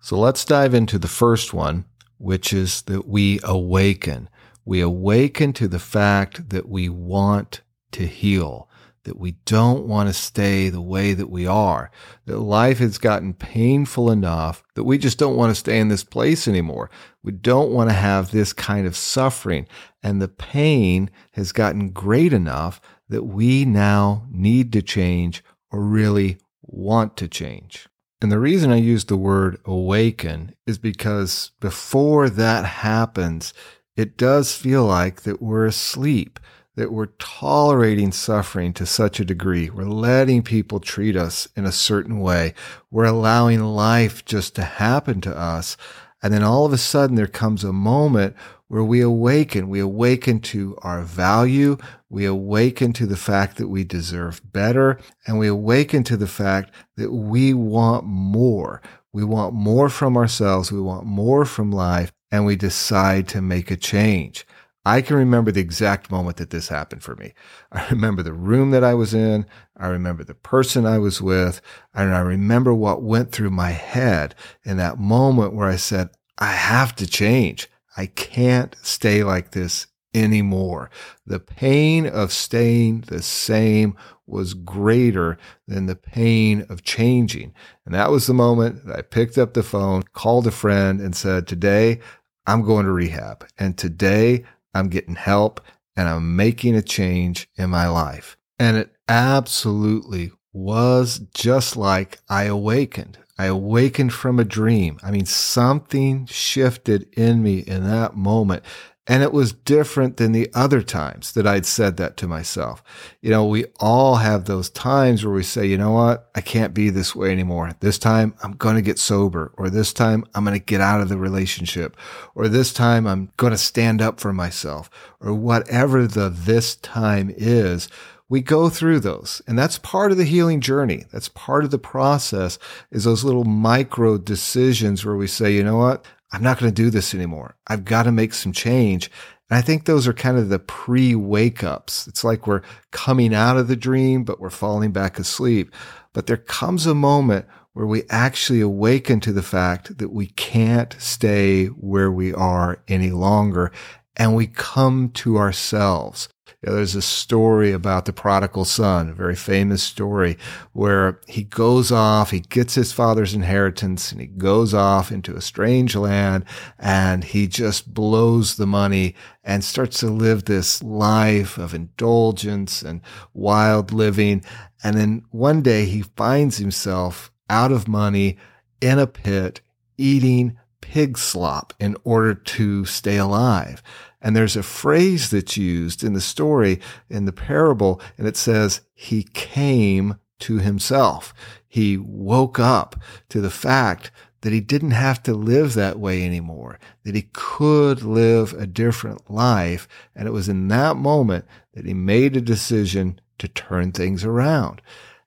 So 0.00 0.16
let's 0.16 0.44
dive 0.44 0.72
into 0.72 1.00
the 1.00 1.08
first 1.08 1.52
one, 1.52 1.84
which 2.18 2.52
is 2.52 2.82
that 2.82 3.08
we 3.08 3.40
awaken. 3.42 4.28
We 4.64 4.80
awaken 4.80 5.52
to 5.54 5.66
the 5.66 5.80
fact 5.80 6.50
that 6.50 6.68
we 6.68 6.88
want 6.88 7.62
to 7.90 8.06
heal 8.06 8.68
that 9.04 9.18
we 9.18 9.32
don't 9.44 9.86
want 9.86 10.08
to 10.08 10.12
stay 10.12 10.68
the 10.68 10.80
way 10.80 11.12
that 11.14 11.30
we 11.30 11.46
are, 11.46 11.90
that 12.26 12.38
life 12.38 12.78
has 12.78 12.98
gotten 12.98 13.34
painful 13.34 14.10
enough 14.10 14.62
that 14.74 14.84
we 14.84 14.98
just 14.98 15.18
don't 15.18 15.36
want 15.36 15.50
to 15.50 15.58
stay 15.58 15.78
in 15.78 15.88
this 15.88 16.04
place 16.04 16.46
anymore. 16.46 16.90
We 17.22 17.32
don't 17.32 17.72
want 17.72 17.90
to 17.90 17.94
have 17.94 18.30
this 18.30 18.52
kind 18.52 18.86
of 18.86 18.96
suffering. 18.96 19.66
And 20.02 20.20
the 20.20 20.28
pain 20.28 21.10
has 21.32 21.52
gotten 21.52 21.90
great 21.90 22.32
enough 22.32 22.80
that 23.08 23.24
we 23.24 23.64
now 23.64 24.26
need 24.30 24.72
to 24.72 24.82
change 24.82 25.44
or 25.70 25.80
really 25.82 26.38
want 26.62 27.16
to 27.18 27.28
change. 27.28 27.88
And 28.20 28.30
the 28.30 28.38
reason 28.38 28.70
I 28.70 28.76
use 28.76 29.04
the 29.04 29.16
word 29.16 29.60
awaken 29.64 30.54
is 30.64 30.78
because 30.78 31.50
before 31.60 32.30
that 32.30 32.64
happens, 32.64 33.52
it 33.96 34.16
does 34.16 34.54
feel 34.54 34.84
like 34.84 35.22
that 35.22 35.42
we're 35.42 35.66
asleep 35.66 36.38
that 36.74 36.92
we're 36.92 37.06
tolerating 37.18 38.12
suffering 38.12 38.72
to 38.72 38.86
such 38.86 39.20
a 39.20 39.24
degree. 39.24 39.68
We're 39.68 39.84
letting 39.84 40.42
people 40.42 40.80
treat 40.80 41.16
us 41.16 41.46
in 41.54 41.64
a 41.66 41.72
certain 41.72 42.20
way. 42.20 42.54
We're 42.90 43.04
allowing 43.04 43.60
life 43.62 44.24
just 44.24 44.54
to 44.56 44.62
happen 44.62 45.20
to 45.22 45.36
us. 45.36 45.76
And 46.22 46.32
then 46.32 46.42
all 46.42 46.64
of 46.64 46.72
a 46.72 46.78
sudden 46.78 47.16
there 47.16 47.26
comes 47.26 47.64
a 47.64 47.72
moment 47.72 48.36
where 48.68 48.84
we 48.84 49.02
awaken. 49.02 49.68
We 49.68 49.80
awaken 49.80 50.40
to 50.40 50.78
our 50.80 51.02
value. 51.02 51.76
We 52.08 52.24
awaken 52.24 52.94
to 52.94 53.06
the 53.06 53.18
fact 53.18 53.58
that 53.58 53.68
we 53.68 53.84
deserve 53.84 54.40
better. 54.50 54.98
And 55.26 55.38
we 55.38 55.48
awaken 55.48 56.04
to 56.04 56.16
the 56.16 56.26
fact 56.26 56.72
that 56.96 57.12
we 57.12 57.52
want 57.52 58.06
more. 58.06 58.80
We 59.12 59.24
want 59.24 59.52
more 59.52 59.90
from 59.90 60.16
ourselves. 60.16 60.72
We 60.72 60.80
want 60.80 61.04
more 61.04 61.44
from 61.44 61.70
life. 61.70 62.12
And 62.30 62.46
we 62.46 62.56
decide 62.56 63.28
to 63.28 63.42
make 63.42 63.70
a 63.70 63.76
change. 63.76 64.46
I 64.84 65.00
can 65.00 65.16
remember 65.16 65.52
the 65.52 65.60
exact 65.60 66.10
moment 66.10 66.38
that 66.38 66.50
this 66.50 66.68
happened 66.68 67.02
for 67.02 67.14
me. 67.14 67.34
I 67.70 67.88
remember 67.88 68.22
the 68.22 68.32
room 68.32 68.72
that 68.72 68.82
I 68.82 68.94
was 68.94 69.14
in. 69.14 69.46
I 69.76 69.86
remember 69.88 70.24
the 70.24 70.34
person 70.34 70.86
I 70.86 70.98
was 70.98 71.22
with. 71.22 71.60
And 71.94 72.12
I 72.14 72.20
remember 72.20 72.74
what 72.74 73.02
went 73.02 73.30
through 73.30 73.50
my 73.50 73.70
head 73.70 74.34
in 74.64 74.78
that 74.78 74.98
moment 74.98 75.54
where 75.54 75.68
I 75.68 75.76
said, 75.76 76.10
I 76.38 76.52
have 76.52 76.96
to 76.96 77.06
change. 77.06 77.68
I 77.96 78.06
can't 78.06 78.74
stay 78.82 79.22
like 79.22 79.52
this 79.52 79.86
anymore. 80.14 80.90
The 81.26 81.38
pain 81.38 82.06
of 82.06 82.32
staying 82.32 83.02
the 83.02 83.22
same 83.22 83.96
was 84.26 84.54
greater 84.54 85.38
than 85.68 85.86
the 85.86 85.96
pain 85.96 86.66
of 86.68 86.82
changing. 86.82 87.54
And 87.84 87.94
that 87.94 88.10
was 88.10 88.26
the 88.26 88.34
moment 88.34 88.86
that 88.86 88.98
I 88.98 89.02
picked 89.02 89.38
up 89.38 89.54
the 89.54 89.62
phone, 89.62 90.02
called 90.12 90.46
a 90.46 90.50
friend, 90.50 91.00
and 91.00 91.14
said, 91.14 91.46
Today 91.46 92.00
I'm 92.46 92.62
going 92.62 92.86
to 92.86 92.92
rehab. 92.92 93.46
And 93.58 93.76
today 93.76 94.44
I'm 94.74 94.88
getting 94.88 95.16
help 95.16 95.60
and 95.96 96.08
I'm 96.08 96.36
making 96.36 96.74
a 96.74 96.82
change 96.82 97.48
in 97.56 97.70
my 97.70 97.88
life. 97.88 98.36
And 98.58 98.76
it 98.76 98.94
absolutely 99.08 100.32
was 100.52 101.20
just 101.34 101.76
like 101.76 102.20
I 102.28 102.44
awakened. 102.44 103.18
I 103.42 103.46
awakened 103.46 104.12
from 104.12 104.38
a 104.38 104.44
dream. 104.44 105.00
I 105.02 105.10
mean, 105.10 105.26
something 105.26 106.26
shifted 106.26 107.08
in 107.12 107.42
me 107.42 107.58
in 107.58 107.82
that 107.88 108.14
moment 108.14 108.62
and 109.08 109.24
it 109.24 109.32
was 109.32 109.52
different 109.52 110.16
than 110.16 110.30
the 110.30 110.48
other 110.54 110.80
times 110.80 111.32
that 111.32 111.46
I'd 111.46 111.66
said 111.66 111.96
that 111.96 112.16
to 112.18 112.28
myself. 112.28 112.84
You 113.20 113.30
know, 113.30 113.44
we 113.44 113.64
all 113.80 114.16
have 114.16 114.44
those 114.44 114.70
times 114.70 115.24
where 115.24 115.34
we 115.34 115.42
say, 115.42 115.66
you 115.66 115.76
know 115.76 115.90
what? 115.90 116.30
I 116.36 116.40
can't 116.40 116.72
be 116.72 116.88
this 116.88 117.14
way 117.14 117.32
anymore. 117.32 117.72
This 117.80 117.98
time 117.98 118.34
I'm 118.44 118.52
going 118.52 118.76
to 118.76 118.82
get 118.82 119.00
sober, 119.00 119.52
or 119.56 119.70
this 119.70 119.92
time 119.92 120.24
I'm 120.34 120.44
going 120.44 120.58
to 120.58 120.64
get 120.64 120.80
out 120.80 121.00
of 121.00 121.08
the 121.08 121.18
relationship, 121.18 121.96
or 122.36 122.46
this 122.46 122.72
time 122.72 123.08
I'm 123.08 123.32
going 123.36 123.50
to 123.50 123.58
stand 123.58 124.00
up 124.00 124.20
for 124.20 124.32
myself, 124.32 124.88
or 125.20 125.34
whatever 125.34 126.06
the 126.06 126.28
this 126.28 126.76
time 126.76 127.34
is. 127.36 127.88
We 128.32 128.40
go 128.40 128.70
through 128.70 129.00
those 129.00 129.42
and 129.46 129.58
that's 129.58 129.76
part 129.76 130.10
of 130.10 130.16
the 130.16 130.24
healing 130.24 130.62
journey. 130.62 131.04
That's 131.12 131.28
part 131.28 131.64
of 131.64 131.70
the 131.70 131.78
process 131.78 132.58
is 132.90 133.04
those 133.04 133.24
little 133.24 133.44
micro 133.44 134.16
decisions 134.16 135.04
where 135.04 135.16
we 135.16 135.26
say, 135.26 135.52
you 135.52 135.62
know 135.62 135.76
what? 135.76 136.06
I'm 136.32 136.42
not 136.42 136.58
going 136.58 136.72
to 136.72 136.82
do 136.82 136.88
this 136.88 137.14
anymore. 137.14 137.56
I've 137.66 137.84
got 137.84 138.04
to 138.04 138.10
make 138.10 138.32
some 138.32 138.54
change. 138.54 139.10
And 139.50 139.58
I 139.58 139.60
think 139.60 139.84
those 139.84 140.08
are 140.08 140.14
kind 140.14 140.38
of 140.38 140.48
the 140.48 140.58
pre 140.58 141.14
wake 141.14 141.62
ups. 141.62 142.08
It's 142.08 142.24
like 142.24 142.46
we're 142.46 142.62
coming 142.90 143.34
out 143.34 143.58
of 143.58 143.68
the 143.68 143.76
dream, 143.76 144.24
but 144.24 144.40
we're 144.40 144.48
falling 144.48 144.92
back 144.92 145.18
asleep. 145.18 145.70
But 146.14 146.26
there 146.26 146.38
comes 146.38 146.86
a 146.86 146.94
moment 146.94 147.44
where 147.74 147.86
we 147.86 148.04
actually 148.08 148.62
awaken 148.62 149.20
to 149.20 149.32
the 149.34 149.42
fact 149.42 149.98
that 149.98 150.10
we 150.10 150.28
can't 150.28 150.96
stay 150.98 151.66
where 151.66 152.10
we 152.10 152.32
are 152.32 152.82
any 152.88 153.10
longer. 153.10 153.70
And 154.16 154.34
we 154.34 154.46
come 154.46 155.10
to 155.16 155.36
ourselves. 155.36 156.30
You 156.62 156.70
know, 156.70 156.76
there's 156.76 156.94
a 156.94 157.02
story 157.02 157.72
about 157.72 158.04
the 158.04 158.12
prodigal 158.12 158.64
son, 158.64 159.08
a 159.08 159.14
very 159.14 159.34
famous 159.34 159.82
story 159.82 160.38
where 160.72 161.20
he 161.26 161.42
goes 161.42 161.90
off, 161.90 162.30
he 162.30 162.38
gets 162.38 162.76
his 162.76 162.92
father's 162.92 163.34
inheritance 163.34 164.12
and 164.12 164.20
he 164.20 164.28
goes 164.28 164.72
off 164.72 165.10
into 165.10 165.34
a 165.34 165.40
strange 165.40 165.96
land 165.96 166.44
and 166.78 167.24
he 167.24 167.48
just 167.48 167.92
blows 167.92 168.56
the 168.56 168.66
money 168.66 169.16
and 169.42 169.64
starts 169.64 169.98
to 169.98 170.06
live 170.06 170.44
this 170.44 170.80
life 170.84 171.58
of 171.58 171.74
indulgence 171.74 172.82
and 172.82 173.00
wild 173.34 173.92
living. 173.92 174.44
And 174.84 174.96
then 174.96 175.24
one 175.30 175.62
day 175.62 175.86
he 175.86 176.02
finds 176.02 176.58
himself 176.58 177.32
out 177.50 177.72
of 177.72 177.88
money 177.88 178.38
in 178.80 179.00
a 179.00 179.08
pit 179.08 179.62
eating 179.98 180.56
pig 180.80 181.18
slop 181.18 181.72
in 181.80 181.96
order 182.04 182.34
to 182.34 182.84
stay 182.84 183.16
alive. 183.16 183.82
And 184.22 184.36
there's 184.36 184.56
a 184.56 184.62
phrase 184.62 185.30
that's 185.30 185.56
used 185.56 186.04
in 186.04 186.12
the 186.12 186.20
story, 186.20 186.80
in 187.10 187.24
the 187.24 187.32
parable, 187.32 188.00
and 188.16 188.26
it 188.26 188.36
says, 188.36 188.80
He 188.94 189.24
came 189.24 190.16
to 190.40 190.58
himself. 190.58 191.34
He 191.66 191.96
woke 191.96 192.58
up 192.58 192.96
to 193.30 193.40
the 193.40 193.50
fact 193.50 194.12
that 194.42 194.52
he 194.52 194.60
didn't 194.60 194.92
have 194.92 195.22
to 195.22 195.34
live 195.34 195.74
that 195.74 195.98
way 195.98 196.24
anymore, 196.24 196.78
that 197.04 197.14
he 197.14 197.28
could 197.32 198.02
live 198.02 198.52
a 198.52 198.66
different 198.66 199.30
life. 199.30 199.88
And 200.14 200.28
it 200.28 200.32
was 200.32 200.48
in 200.48 200.68
that 200.68 200.96
moment 200.96 201.44
that 201.74 201.86
he 201.86 201.94
made 201.94 202.36
a 202.36 202.40
decision 202.40 203.20
to 203.38 203.48
turn 203.48 203.92
things 203.92 204.24
around. 204.24 204.82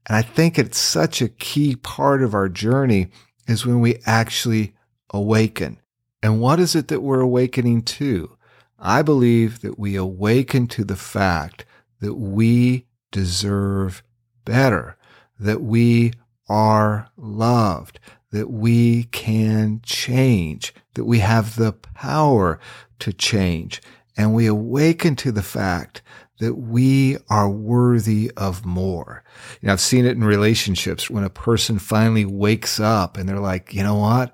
And 0.07 0.15
I 0.15 0.21
think 0.21 0.59
it's 0.59 0.77
such 0.77 1.21
a 1.21 1.29
key 1.29 1.75
part 1.75 2.21
of 2.21 2.33
our 2.33 2.49
journey 2.49 3.07
is 3.47 3.65
when 3.65 3.79
we 3.79 3.97
actually 4.05 4.73
awaken. 5.11 5.79
And 6.21 6.41
what 6.41 6.59
is 6.59 6.75
it 6.75 6.89
that 6.89 7.01
we're 7.01 7.21
awakening 7.21 7.83
to? 7.83 8.37
I 8.79 9.01
believe 9.01 9.61
that 9.61 9.79
we 9.79 9.95
awaken 9.95 10.67
to 10.67 10.83
the 10.83 10.95
fact 10.95 11.65
that 12.01 12.15
we 12.15 12.85
deserve 13.11 14.03
better, 14.43 14.97
that 15.39 15.61
we 15.61 16.13
are 16.49 17.09
loved, 17.17 17.99
that 18.31 18.49
we 18.49 19.03
can 19.05 19.81
change, 19.83 20.73
that 20.93 21.05
we 21.05 21.19
have 21.19 21.55
the 21.55 21.71
power 21.71 22.59
to 22.99 23.13
change. 23.13 23.81
And 24.17 24.33
we 24.33 24.45
awaken 24.45 25.15
to 25.17 25.31
the 25.31 25.43
fact 25.43 26.01
that 26.39 26.55
we 26.55 27.17
are 27.29 27.49
worthy 27.49 28.31
of 28.35 28.65
more. 28.65 29.23
You 29.61 29.67
know, 29.67 29.73
I've 29.73 29.79
seen 29.79 30.05
it 30.05 30.17
in 30.17 30.23
relationships 30.23 31.09
when 31.09 31.23
a 31.23 31.29
person 31.29 31.79
finally 31.79 32.25
wakes 32.25 32.79
up 32.79 33.17
and 33.17 33.27
they're 33.27 33.39
like, 33.39 33.73
you 33.73 33.83
know 33.83 33.95
what? 33.95 34.33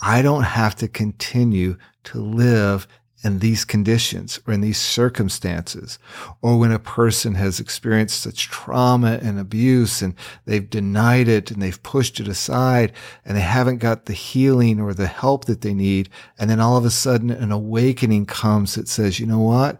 I 0.00 0.22
don't 0.22 0.44
have 0.44 0.74
to 0.76 0.88
continue 0.88 1.76
to 2.04 2.20
live 2.20 2.88
in 3.24 3.38
these 3.38 3.64
conditions 3.64 4.40
or 4.46 4.54
in 4.54 4.60
these 4.60 4.80
circumstances, 4.80 5.98
or 6.40 6.58
when 6.58 6.72
a 6.72 6.78
person 6.78 7.34
has 7.34 7.60
experienced 7.60 8.20
such 8.20 8.48
trauma 8.48 9.18
and 9.22 9.38
abuse 9.38 10.02
and 10.02 10.14
they've 10.44 10.68
denied 10.68 11.28
it 11.28 11.50
and 11.50 11.62
they've 11.62 11.82
pushed 11.82 12.18
it 12.20 12.28
aside 12.28 12.92
and 13.24 13.36
they 13.36 13.42
haven't 13.42 13.78
got 13.78 14.06
the 14.06 14.12
healing 14.12 14.80
or 14.80 14.92
the 14.92 15.06
help 15.06 15.44
that 15.44 15.60
they 15.60 15.74
need. 15.74 16.08
And 16.38 16.50
then 16.50 16.60
all 16.60 16.76
of 16.76 16.84
a 16.84 16.90
sudden 16.90 17.30
an 17.30 17.52
awakening 17.52 18.26
comes 18.26 18.74
that 18.74 18.88
says, 18.88 19.20
you 19.20 19.26
know 19.26 19.40
what? 19.40 19.78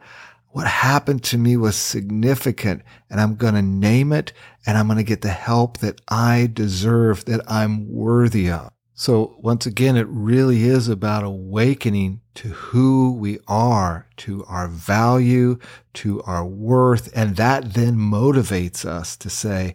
What 0.50 0.66
happened 0.66 1.24
to 1.24 1.38
me 1.38 1.56
was 1.56 1.76
significant 1.76 2.82
and 3.10 3.20
I'm 3.20 3.36
going 3.36 3.54
to 3.54 3.62
name 3.62 4.12
it 4.12 4.32
and 4.66 4.76
I'm 4.76 4.86
going 4.86 4.98
to 4.98 5.02
get 5.02 5.22
the 5.22 5.30
help 5.30 5.78
that 5.78 6.00
I 6.08 6.48
deserve, 6.52 7.24
that 7.24 7.40
I'm 7.50 7.90
worthy 7.90 8.50
of. 8.50 8.70
So 9.02 9.34
once 9.40 9.66
again, 9.66 9.96
it 9.96 10.06
really 10.08 10.62
is 10.62 10.86
about 10.86 11.24
awakening 11.24 12.20
to 12.34 12.50
who 12.50 13.12
we 13.12 13.40
are, 13.48 14.06
to 14.18 14.44
our 14.44 14.68
value, 14.68 15.58
to 15.94 16.22
our 16.22 16.46
worth. 16.46 17.10
And 17.12 17.34
that 17.34 17.74
then 17.74 17.96
motivates 17.96 18.84
us 18.84 19.16
to 19.16 19.28
say, 19.28 19.74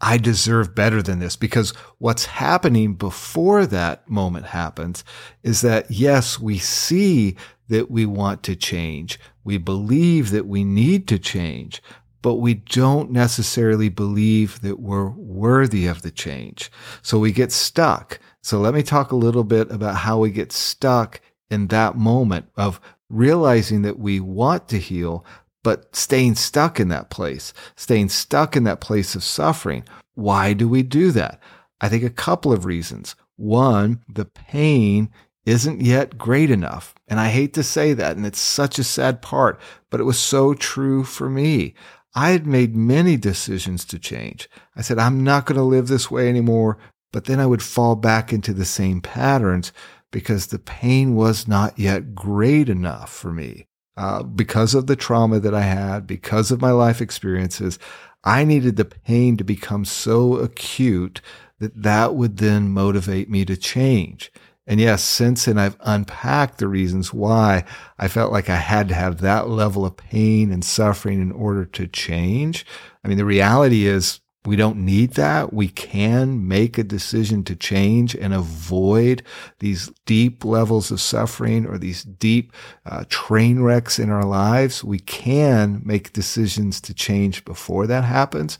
I 0.00 0.16
deserve 0.16 0.74
better 0.74 1.02
than 1.02 1.18
this 1.18 1.36
because 1.36 1.72
what's 1.98 2.24
happening 2.24 2.94
before 2.94 3.66
that 3.66 4.08
moment 4.08 4.46
happens 4.46 5.04
is 5.42 5.60
that 5.60 5.90
yes, 5.90 6.40
we 6.40 6.56
see 6.56 7.36
that 7.68 7.90
we 7.90 8.06
want 8.06 8.42
to 8.44 8.56
change. 8.56 9.20
We 9.44 9.58
believe 9.58 10.30
that 10.30 10.46
we 10.46 10.64
need 10.64 11.06
to 11.08 11.18
change, 11.18 11.82
but 12.22 12.36
we 12.36 12.54
don't 12.54 13.10
necessarily 13.10 13.90
believe 13.90 14.62
that 14.62 14.80
we're 14.80 15.10
worthy 15.10 15.86
of 15.88 16.00
the 16.00 16.10
change. 16.10 16.72
So 17.02 17.18
we 17.18 17.32
get 17.32 17.52
stuck. 17.52 18.18
So 18.42 18.58
let 18.60 18.74
me 18.74 18.82
talk 18.82 19.12
a 19.12 19.16
little 19.16 19.44
bit 19.44 19.70
about 19.70 19.96
how 19.96 20.18
we 20.18 20.30
get 20.30 20.52
stuck 20.52 21.20
in 21.50 21.68
that 21.68 21.96
moment 21.96 22.46
of 22.56 22.80
realizing 23.08 23.82
that 23.82 23.98
we 23.98 24.18
want 24.20 24.68
to 24.68 24.78
heal, 24.78 25.24
but 25.62 25.94
staying 25.94 26.34
stuck 26.34 26.80
in 26.80 26.88
that 26.88 27.10
place, 27.10 27.52
staying 27.76 28.08
stuck 28.08 28.56
in 28.56 28.64
that 28.64 28.80
place 28.80 29.14
of 29.14 29.22
suffering. 29.22 29.84
Why 30.14 30.54
do 30.54 30.68
we 30.68 30.82
do 30.82 31.12
that? 31.12 31.40
I 31.80 31.88
think 31.88 32.02
a 32.02 32.10
couple 32.10 32.52
of 32.52 32.64
reasons. 32.64 33.14
One, 33.36 34.02
the 34.08 34.24
pain 34.24 35.10
isn't 35.44 35.80
yet 35.80 36.16
great 36.18 36.50
enough. 36.50 36.94
And 37.08 37.18
I 37.18 37.28
hate 37.28 37.54
to 37.54 37.62
say 37.62 37.92
that. 37.94 38.16
And 38.16 38.24
it's 38.24 38.40
such 38.40 38.78
a 38.78 38.84
sad 38.84 39.22
part, 39.22 39.60
but 39.90 40.00
it 40.00 40.04
was 40.04 40.18
so 40.18 40.54
true 40.54 41.04
for 41.04 41.28
me. 41.28 41.74
I 42.14 42.30
had 42.30 42.46
made 42.46 42.76
many 42.76 43.16
decisions 43.16 43.84
to 43.86 43.98
change. 43.98 44.48
I 44.76 44.82
said, 44.82 44.98
I'm 44.98 45.24
not 45.24 45.46
going 45.46 45.56
to 45.56 45.62
live 45.62 45.88
this 45.88 46.10
way 46.10 46.28
anymore. 46.28 46.78
But 47.12 47.26
then 47.26 47.40
I 47.40 47.46
would 47.46 47.62
fall 47.62 47.94
back 47.94 48.32
into 48.32 48.52
the 48.52 48.64
same 48.64 49.00
patterns 49.00 49.72
because 50.10 50.46
the 50.46 50.58
pain 50.58 51.14
was 51.14 51.46
not 51.46 51.78
yet 51.78 52.14
great 52.14 52.68
enough 52.68 53.12
for 53.12 53.32
me. 53.32 53.66
Uh, 53.96 54.22
because 54.22 54.74
of 54.74 54.86
the 54.86 54.96
trauma 54.96 55.38
that 55.38 55.54
I 55.54 55.62
had, 55.62 56.06
because 56.06 56.50
of 56.50 56.62
my 56.62 56.70
life 56.70 57.00
experiences, 57.00 57.78
I 58.24 58.44
needed 58.44 58.76
the 58.76 58.86
pain 58.86 59.36
to 59.36 59.44
become 59.44 59.84
so 59.84 60.36
acute 60.36 61.20
that 61.58 61.82
that 61.82 62.14
would 62.14 62.38
then 62.38 62.70
motivate 62.70 63.28
me 63.28 63.44
to 63.44 63.56
change. 63.56 64.32
And 64.66 64.80
yes, 64.80 65.02
since 65.02 65.44
then 65.44 65.58
I've 65.58 65.76
unpacked 65.80 66.58
the 66.58 66.68
reasons 66.68 67.12
why 67.12 67.64
I 67.98 68.08
felt 68.08 68.32
like 68.32 68.48
I 68.48 68.56
had 68.56 68.88
to 68.88 68.94
have 68.94 69.20
that 69.20 69.48
level 69.48 69.84
of 69.84 69.96
pain 69.96 70.52
and 70.52 70.64
suffering 70.64 71.20
in 71.20 71.32
order 71.32 71.64
to 71.64 71.86
change. 71.88 72.64
I 73.04 73.08
mean, 73.08 73.18
the 73.18 73.24
reality 73.24 73.86
is 73.86 74.20
we 74.44 74.56
don't 74.56 74.78
need 74.78 75.12
that. 75.12 75.52
We 75.52 75.68
can 75.68 76.48
make 76.48 76.76
a 76.76 76.82
decision 76.82 77.44
to 77.44 77.54
change 77.54 78.16
and 78.16 78.34
avoid 78.34 79.22
these 79.60 79.90
deep 80.04 80.44
levels 80.44 80.90
of 80.90 81.00
suffering 81.00 81.64
or 81.64 81.78
these 81.78 82.02
deep 82.02 82.52
uh, 82.84 83.04
train 83.08 83.60
wrecks 83.60 84.00
in 84.00 84.10
our 84.10 84.24
lives. 84.24 84.82
We 84.82 84.98
can 84.98 85.80
make 85.84 86.12
decisions 86.12 86.80
to 86.82 86.94
change 86.94 87.44
before 87.44 87.86
that 87.86 88.02
happens, 88.02 88.58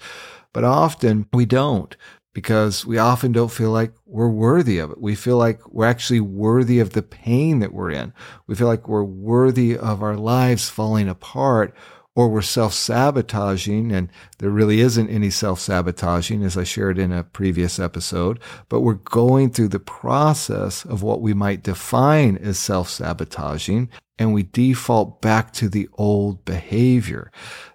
but 0.53 0.63
often 0.63 1.27
we 1.33 1.47
don't 1.47 1.97
because 2.33 2.87
we 2.87 2.97
often 2.97 3.33
don't 3.33 3.51
feel 3.51 3.71
like 3.71 3.93
we're 4.07 4.29
worthy 4.29 4.79
of 4.79 4.91
it. 4.91 5.01
We 5.01 5.15
feel 5.15 5.37
like 5.37 5.61
we're 5.69 5.87
actually 5.87 6.21
worthy 6.21 6.79
of 6.79 6.91
the 6.91 7.03
pain 7.03 7.59
that 7.59 7.75
we're 7.75 7.91
in. 7.91 8.15
We 8.47 8.55
feel 8.55 8.69
like 8.69 8.89
we're 8.89 9.03
worthy 9.03 9.77
of 9.77 10.03
our 10.03 10.17
lives 10.17 10.71
falling 10.71 11.09
apart 11.09 11.75
or 12.15 12.29
we're 12.29 12.43
self 12.43 12.75
sabotaging, 12.75 13.93
and 13.93 14.09
there 14.39 14.51
really 14.51 14.81
isn't 14.81 15.09
any 15.09 15.31
self 15.31 15.61
sabotaging, 15.61 16.43
as 16.43 16.57
I 16.57 16.65
shared 16.65 16.99
in 16.99 17.13
a 17.13 17.25
previous 17.25 17.79
episode, 17.79 18.39
but 18.69 18.81
we're 18.81 18.95
going 18.95 19.51
through 19.51 19.69
the 19.69 19.81
process 19.81 20.85
of 20.85 21.03
what 21.03 21.23
we 21.23 21.35
might 21.35 21.63
define 21.63 22.37
as 22.39 22.59
self 22.59 22.89
sabotaging, 22.89 23.89
and 24.19 24.35
we 24.35 24.43
default 24.43 25.23
back 25.23 25.53
to 25.55 25.69
the 25.69 25.89
old 25.95 26.45
behavior 26.45 27.31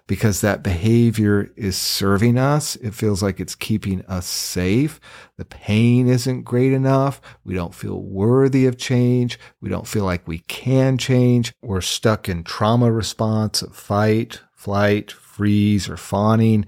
because 0.08 0.40
that 0.40 0.62
behavior 0.62 1.52
is 1.54 1.76
serving 1.76 2.38
us. 2.38 2.74
It 2.76 2.94
feels 2.94 3.22
like 3.22 3.38
it's 3.38 3.54
keeping 3.54 4.04
us 4.06 4.26
safe. 4.26 4.98
The 5.36 5.44
pain 5.44 6.08
isn't 6.08 6.42
great 6.42 6.72
enough. 6.72 7.20
We 7.44 7.54
don't 7.54 7.74
feel 7.74 8.02
worthy 8.02 8.66
of 8.66 8.78
change. 8.78 9.38
We 9.60 9.68
don't 9.68 9.86
feel 9.86 10.04
like 10.04 10.26
we 10.26 10.38
can 10.40 10.96
change. 10.96 11.52
We're 11.62 11.82
stuck 11.82 12.28
in 12.28 12.42
trauma 12.42 12.90
response 12.90 13.60
of 13.60 13.76
fight, 13.76 14.40
flight, 14.54 15.12
freeze, 15.12 15.88
or 15.90 15.98
fawning. 15.98 16.64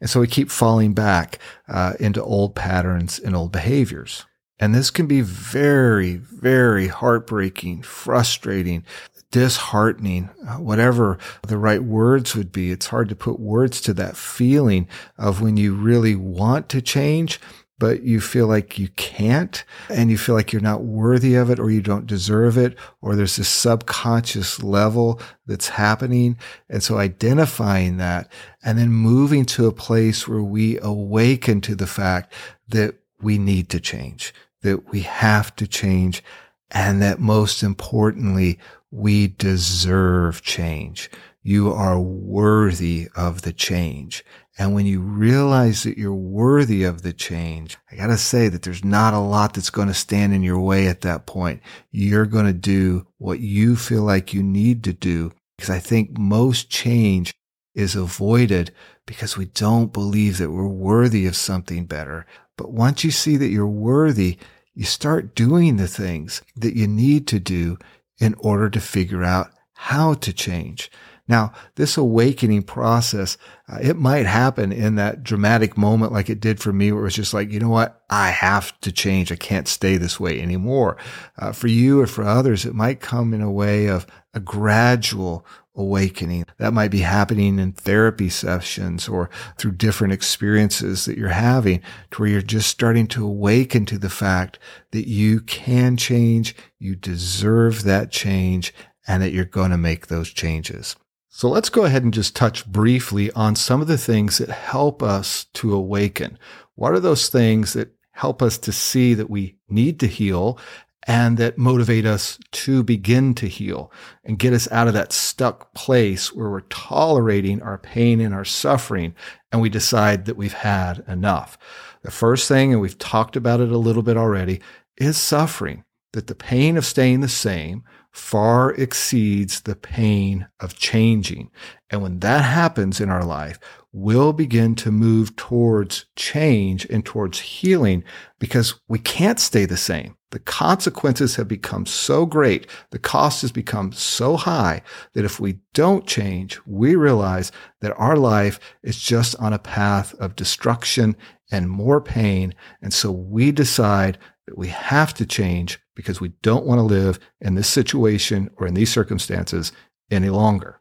And 0.00 0.10
so 0.10 0.18
we 0.18 0.26
keep 0.26 0.50
falling 0.50 0.92
back 0.92 1.38
uh, 1.68 1.92
into 2.00 2.22
old 2.22 2.56
patterns 2.56 3.20
and 3.20 3.36
old 3.36 3.52
behaviors. 3.52 4.26
And 4.60 4.74
this 4.74 4.90
can 4.90 5.06
be 5.06 5.22
very, 5.22 6.16
very 6.16 6.88
heartbreaking, 6.88 7.82
frustrating, 7.82 8.84
disheartening, 9.30 10.28
uh, 10.46 10.56
whatever 10.56 11.18
the 11.46 11.56
right 11.56 11.82
words 11.82 12.36
would 12.36 12.52
be. 12.52 12.70
It's 12.70 12.88
hard 12.88 13.08
to 13.08 13.16
put 13.16 13.40
words 13.40 13.80
to 13.82 13.94
that 13.94 14.18
feeling 14.18 14.86
of 15.16 15.40
when 15.40 15.56
you 15.56 15.74
really 15.74 16.14
want 16.14 16.68
to 16.70 16.82
change, 16.82 17.40
but 17.78 18.02
you 18.02 18.20
feel 18.20 18.46
like 18.46 18.78
you 18.78 18.88
can't 18.96 19.64
and 19.88 20.10
you 20.10 20.18
feel 20.18 20.34
like 20.34 20.52
you're 20.52 20.60
not 20.60 20.82
worthy 20.82 21.36
of 21.36 21.48
it 21.48 21.58
or 21.58 21.70
you 21.70 21.80
don't 21.80 22.06
deserve 22.06 22.58
it 22.58 22.76
or 23.00 23.16
there's 23.16 23.36
this 23.36 23.48
subconscious 23.48 24.62
level 24.62 25.18
that's 25.46 25.70
happening. 25.70 26.36
And 26.68 26.82
so 26.82 26.98
identifying 26.98 27.96
that 27.96 28.30
and 28.62 28.78
then 28.78 28.90
moving 28.90 29.46
to 29.46 29.66
a 29.66 29.72
place 29.72 30.28
where 30.28 30.42
we 30.42 30.78
awaken 30.80 31.62
to 31.62 31.74
the 31.74 31.86
fact 31.86 32.34
that 32.68 32.96
we 33.22 33.38
need 33.38 33.68
to 33.70 33.80
change, 33.80 34.34
that 34.62 34.90
we 34.90 35.00
have 35.00 35.54
to 35.56 35.66
change 35.66 36.22
and 36.70 37.02
that 37.02 37.18
most 37.18 37.62
importantly, 37.62 38.58
we 38.90 39.28
deserve 39.28 40.42
change. 40.42 41.10
You 41.42 41.72
are 41.72 41.98
worthy 41.98 43.08
of 43.16 43.42
the 43.42 43.52
change. 43.52 44.24
And 44.58 44.74
when 44.74 44.84
you 44.84 45.00
realize 45.00 45.84
that 45.84 45.96
you're 45.96 46.14
worthy 46.14 46.84
of 46.84 47.00
the 47.00 47.14
change, 47.14 47.78
I 47.90 47.96
got 47.96 48.08
to 48.08 48.18
say 48.18 48.48
that 48.48 48.62
there's 48.62 48.84
not 48.84 49.14
a 49.14 49.18
lot 49.18 49.54
that's 49.54 49.70
going 49.70 49.88
to 49.88 49.94
stand 49.94 50.34
in 50.34 50.42
your 50.42 50.60
way 50.60 50.86
at 50.86 51.00
that 51.00 51.24
point. 51.24 51.62
You're 51.90 52.26
going 52.26 52.46
to 52.46 52.52
do 52.52 53.06
what 53.16 53.40
you 53.40 53.74
feel 53.74 54.02
like 54.02 54.34
you 54.34 54.42
need 54.42 54.84
to 54.84 54.92
do 54.92 55.32
because 55.56 55.70
I 55.70 55.78
think 55.78 56.18
most 56.18 56.68
change 56.68 57.34
is 57.74 57.94
avoided 57.94 58.72
because 59.06 59.36
we 59.36 59.46
don't 59.46 59.92
believe 59.92 60.38
that 60.38 60.50
we're 60.50 60.66
worthy 60.66 61.26
of 61.26 61.36
something 61.36 61.86
better. 61.86 62.26
But 62.56 62.72
once 62.72 63.04
you 63.04 63.10
see 63.10 63.36
that 63.36 63.48
you're 63.48 63.66
worthy, 63.66 64.38
you 64.74 64.84
start 64.84 65.34
doing 65.34 65.76
the 65.76 65.88
things 65.88 66.42
that 66.56 66.76
you 66.76 66.86
need 66.86 67.26
to 67.28 67.40
do 67.40 67.78
in 68.18 68.34
order 68.38 68.68
to 68.70 68.80
figure 68.80 69.24
out 69.24 69.50
how 69.74 70.14
to 70.14 70.32
change. 70.32 70.90
Now, 71.30 71.52
this 71.76 71.96
awakening 71.96 72.64
process, 72.64 73.38
uh, 73.68 73.78
it 73.80 73.96
might 73.96 74.26
happen 74.26 74.72
in 74.72 74.96
that 74.96 75.22
dramatic 75.22 75.78
moment 75.78 76.12
like 76.12 76.28
it 76.28 76.40
did 76.40 76.58
for 76.58 76.72
me, 76.72 76.90
where 76.90 77.02
it 77.02 77.04
was 77.04 77.14
just 77.14 77.32
like, 77.32 77.52
you 77.52 77.60
know 77.60 77.68
what? 77.68 78.02
I 78.10 78.30
have 78.30 78.78
to 78.80 78.90
change. 78.90 79.30
I 79.30 79.36
can't 79.36 79.68
stay 79.68 79.96
this 79.96 80.18
way 80.18 80.42
anymore. 80.42 80.96
Uh, 81.38 81.52
for 81.52 81.68
you 81.68 82.00
or 82.00 82.08
for 82.08 82.24
others, 82.24 82.66
it 82.66 82.74
might 82.74 83.00
come 83.00 83.32
in 83.32 83.42
a 83.42 83.50
way 83.50 83.86
of 83.86 84.08
a 84.34 84.40
gradual 84.40 85.46
awakening. 85.80 86.46
That 86.58 86.72
might 86.72 86.90
be 86.90 87.00
happening 87.00 87.58
in 87.58 87.72
therapy 87.72 88.28
sessions 88.28 89.08
or 89.08 89.30
through 89.56 89.72
different 89.72 90.12
experiences 90.12 91.04
that 91.04 91.18
you're 91.18 91.28
having 91.28 91.82
to 92.12 92.20
where 92.20 92.30
you're 92.30 92.42
just 92.42 92.70
starting 92.70 93.06
to 93.08 93.26
awaken 93.26 93.86
to 93.86 93.98
the 93.98 94.10
fact 94.10 94.58
that 94.92 95.08
you 95.08 95.40
can 95.40 95.96
change, 95.96 96.54
you 96.78 96.94
deserve 96.94 97.84
that 97.84 98.10
change, 98.10 98.74
and 99.06 99.22
that 99.22 99.32
you're 99.32 99.44
going 99.44 99.70
to 99.70 99.78
make 99.78 100.06
those 100.06 100.30
changes. 100.30 100.96
So 101.28 101.48
let's 101.48 101.70
go 101.70 101.84
ahead 101.84 102.02
and 102.02 102.12
just 102.12 102.36
touch 102.36 102.66
briefly 102.66 103.30
on 103.32 103.56
some 103.56 103.80
of 103.80 103.86
the 103.86 103.98
things 103.98 104.38
that 104.38 104.50
help 104.50 105.02
us 105.02 105.44
to 105.54 105.72
awaken. 105.72 106.38
What 106.74 106.92
are 106.92 107.00
those 107.00 107.28
things 107.28 107.72
that 107.74 107.94
help 108.12 108.42
us 108.42 108.58
to 108.58 108.72
see 108.72 109.14
that 109.14 109.30
we 109.30 109.56
need 109.68 110.00
to 110.00 110.06
heal 110.06 110.58
and 111.06 111.38
that 111.38 111.56
motivate 111.56 112.04
us 112.04 112.38
to 112.52 112.82
begin 112.82 113.34
to 113.34 113.46
heal 113.46 113.90
and 114.24 114.38
get 114.38 114.52
us 114.52 114.70
out 114.70 114.86
of 114.86 114.94
that 114.94 115.12
stuck 115.12 115.72
place 115.74 116.32
where 116.32 116.50
we're 116.50 116.60
tolerating 116.62 117.62
our 117.62 117.78
pain 117.78 118.20
and 118.20 118.34
our 118.34 118.44
suffering 118.44 119.14
and 119.50 119.60
we 119.60 119.68
decide 119.68 120.26
that 120.26 120.36
we've 120.36 120.52
had 120.52 121.02
enough. 121.08 121.56
The 122.02 122.10
first 122.10 122.48
thing, 122.48 122.72
and 122.72 122.80
we've 122.80 122.98
talked 122.98 123.36
about 123.36 123.60
it 123.60 123.72
a 123.72 123.78
little 123.78 124.02
bit 124.02 124.16
already, 124.16 124.60
is 124.96 125.16
suffering, 125.16 125.84
that 126.12 126.26
the 126.26 126.34
pain 126.34 126.76
of 126.76 126.84
staying 126.84 127.20
the 127.20 127.28
same 127.28 127.84
far 128.10 128.72
exceeds 128.72 129.60
the 129.60 129.76
pain 129.76 130.48
of 130.58 130.74
changing. 130.74 131.50
And 131.88 132.02
when 132.02 132.18
that 132.20 132.42
happens 132.42 133.00
in 133.00 133.08
our 133.08 133.24
life, 133.24 133.58
we'll 133.92 134.32
begin 134.32 134.74
to 134.76 134.90
move 134.90 135.36
towards 135.36 136.06
change 136.16 136.86
and 136.86 137.04
towards 137.04 137.40
healing 137.40 138.04
because 138.38 138.80
we 138.88 138.98
can't 138.98 139.38
stay 139.38 139.64
the 139.64 139.76
same. 139.76 140.16
The 140.30 140.38
consequences 140.38 141.36
have 141.36 141.48
become 141.48 141.86
so 141.86 142.24
great. 142.24 142.68
The 142.90 143.00
cost 143.00 143.42
has 143.42 143.50
become 143.50 143.92
so 143.92 144.36
high 144.36 144.82
that 145.14 145.24
if 145.24 145.40
we 145.40 145.58
don't 145.74 146.06
change, 146.06 146.60
we 146.66 146.94
realize 146.94 147.50
that 147.80 147.96
our 147.96 148.16
life 148.16 148.60
is 148.82 148.98
just 148.98 149.34
on 149.36 149.52
a 149.52 149.58
path 149.58 150.14
of 150.14 150.36
destruction 150.36 151.16
and 151.50 151.68
more 151.68 152.00
pain. 152.00 152.54
And 152.80 152.94
so 152.94 153.10
we 153.10 153.50
decide 153.50 154.18
that 154.46 154.56
we 154.56 154.68
have 154.68 155.12
to 155.14 155.26
change 155.26 155.80
because 155.96 156.20
we 156.20 156.28
don't 156.42 156.66
want 156.66 156.78
to 156.78 156.82
live 156.82 157.18
in 157.40 157.56
this 157.56 157.68
situation 157.68 158.50
or 158.56 158.66
in 158.68 158.74
these 158.74 158.92
circumstances 158.92 159.72
any 160.10 160.30
longer. 160.30 160.80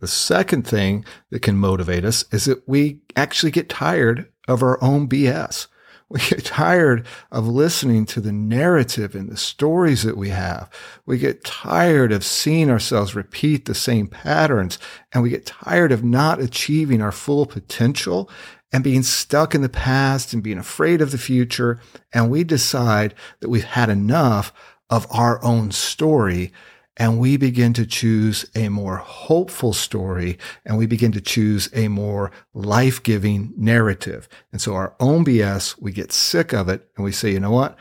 The 0.00 0.08
second 0.08 0.66
thing 0.66 1.06
that 1.30 1.40
can 1.40 1.56
motivate 1.56 2.04
us 2.04 2.24
is 2.30 2.44
that 2.44 2.68
we 2.68 3.00
actually 3.16 3.52
get 3.52 3.70
tired 3.70 4.30
of 4.46 4.62
our 4.62 4.82
own 4.82 5.08
BS. 5.08 5.68
We 6.10 6.20
get 6.20 6.44
tired 6.44 7.06
of 7.32 7.48
listening 7.48 8.06
to 8.06 8.20
the 8.20 8.32
narrative 8.32 9.14
and 9.14 9.28
the 9.28 9.36
stories 9.36 10.02
that 10.02 10.16
we 10.16 10.28
have. 10.28 10.70
We 11.06 11.18
get 11.18 11.44
tired 11.44 12.12
of 12.12 12.24
seeing 12.24 12.70
ourselves 12.70 13.14
repeat 13.14 13.64
the 13.64 13.74
same 13.74 14.06
patterns 14.06 14.78
and 15.12 15.22
we 15.22 15.30
get 15.30 15.46
tired 15.46 15.92
of 15.92 16.04
not 16.04 16.40
achieving 16.40 17.00
our 17.00 17.12
full 17.12 17.46
potential 17.46 18.30
and 18.72 18.84
being 18.84 19.02
stuck 19.02 19.54
in 19.54 19.62
the 19.62 19.68
past 19.68 20.34
and 20.34 20.42
being 20.42 20.58
afraid 20.58 21.00
of 21.00 21.10
the 21.10 21.18
future. 21.18 21.80
And 22.12 22.30
we 22.30 22.44
decide 22.44 23.14
that 23.40 23.48
we've 23.48 23.64
had 23.64 23.88
enough 23.88 24.52
of 24.90 25.06
our 25.10 25.42
own 25.42 25.70
story 25.70 26.52
and 26.96 27.18
we 27.18 27.36
begin 27.36 27.72
to 27.74 27.86
choose 27.86 28.46
a 28.54 28.68
more 28.68 28.96
hopeful 28.96 29.72
story 29.72 30.38
and 30.64 30.78
we 30.78 30.86
begin 30.86 31.12
to 31.12 31.20
choose 31.20 31.68
a 31.74 31.88
more 31.88 32.30
life-giving 32.52 33.52
narrative. 33.56 34.28
And 34.52 34.60
so 34.60 34.74
our 34.74 34.94
own 35.00 35.24
BS, 35.24 35.80
we 35.80 35.92
get 35.92 36.12
sick 36.12 36.52
of 36.52 36.68
it 36.68 36.88
and 36.96 37.04
we 37.04 37.12
say, 37.12 37.32
you 37.32 37.40
know 37.40 37.50
what? 37.50 37.76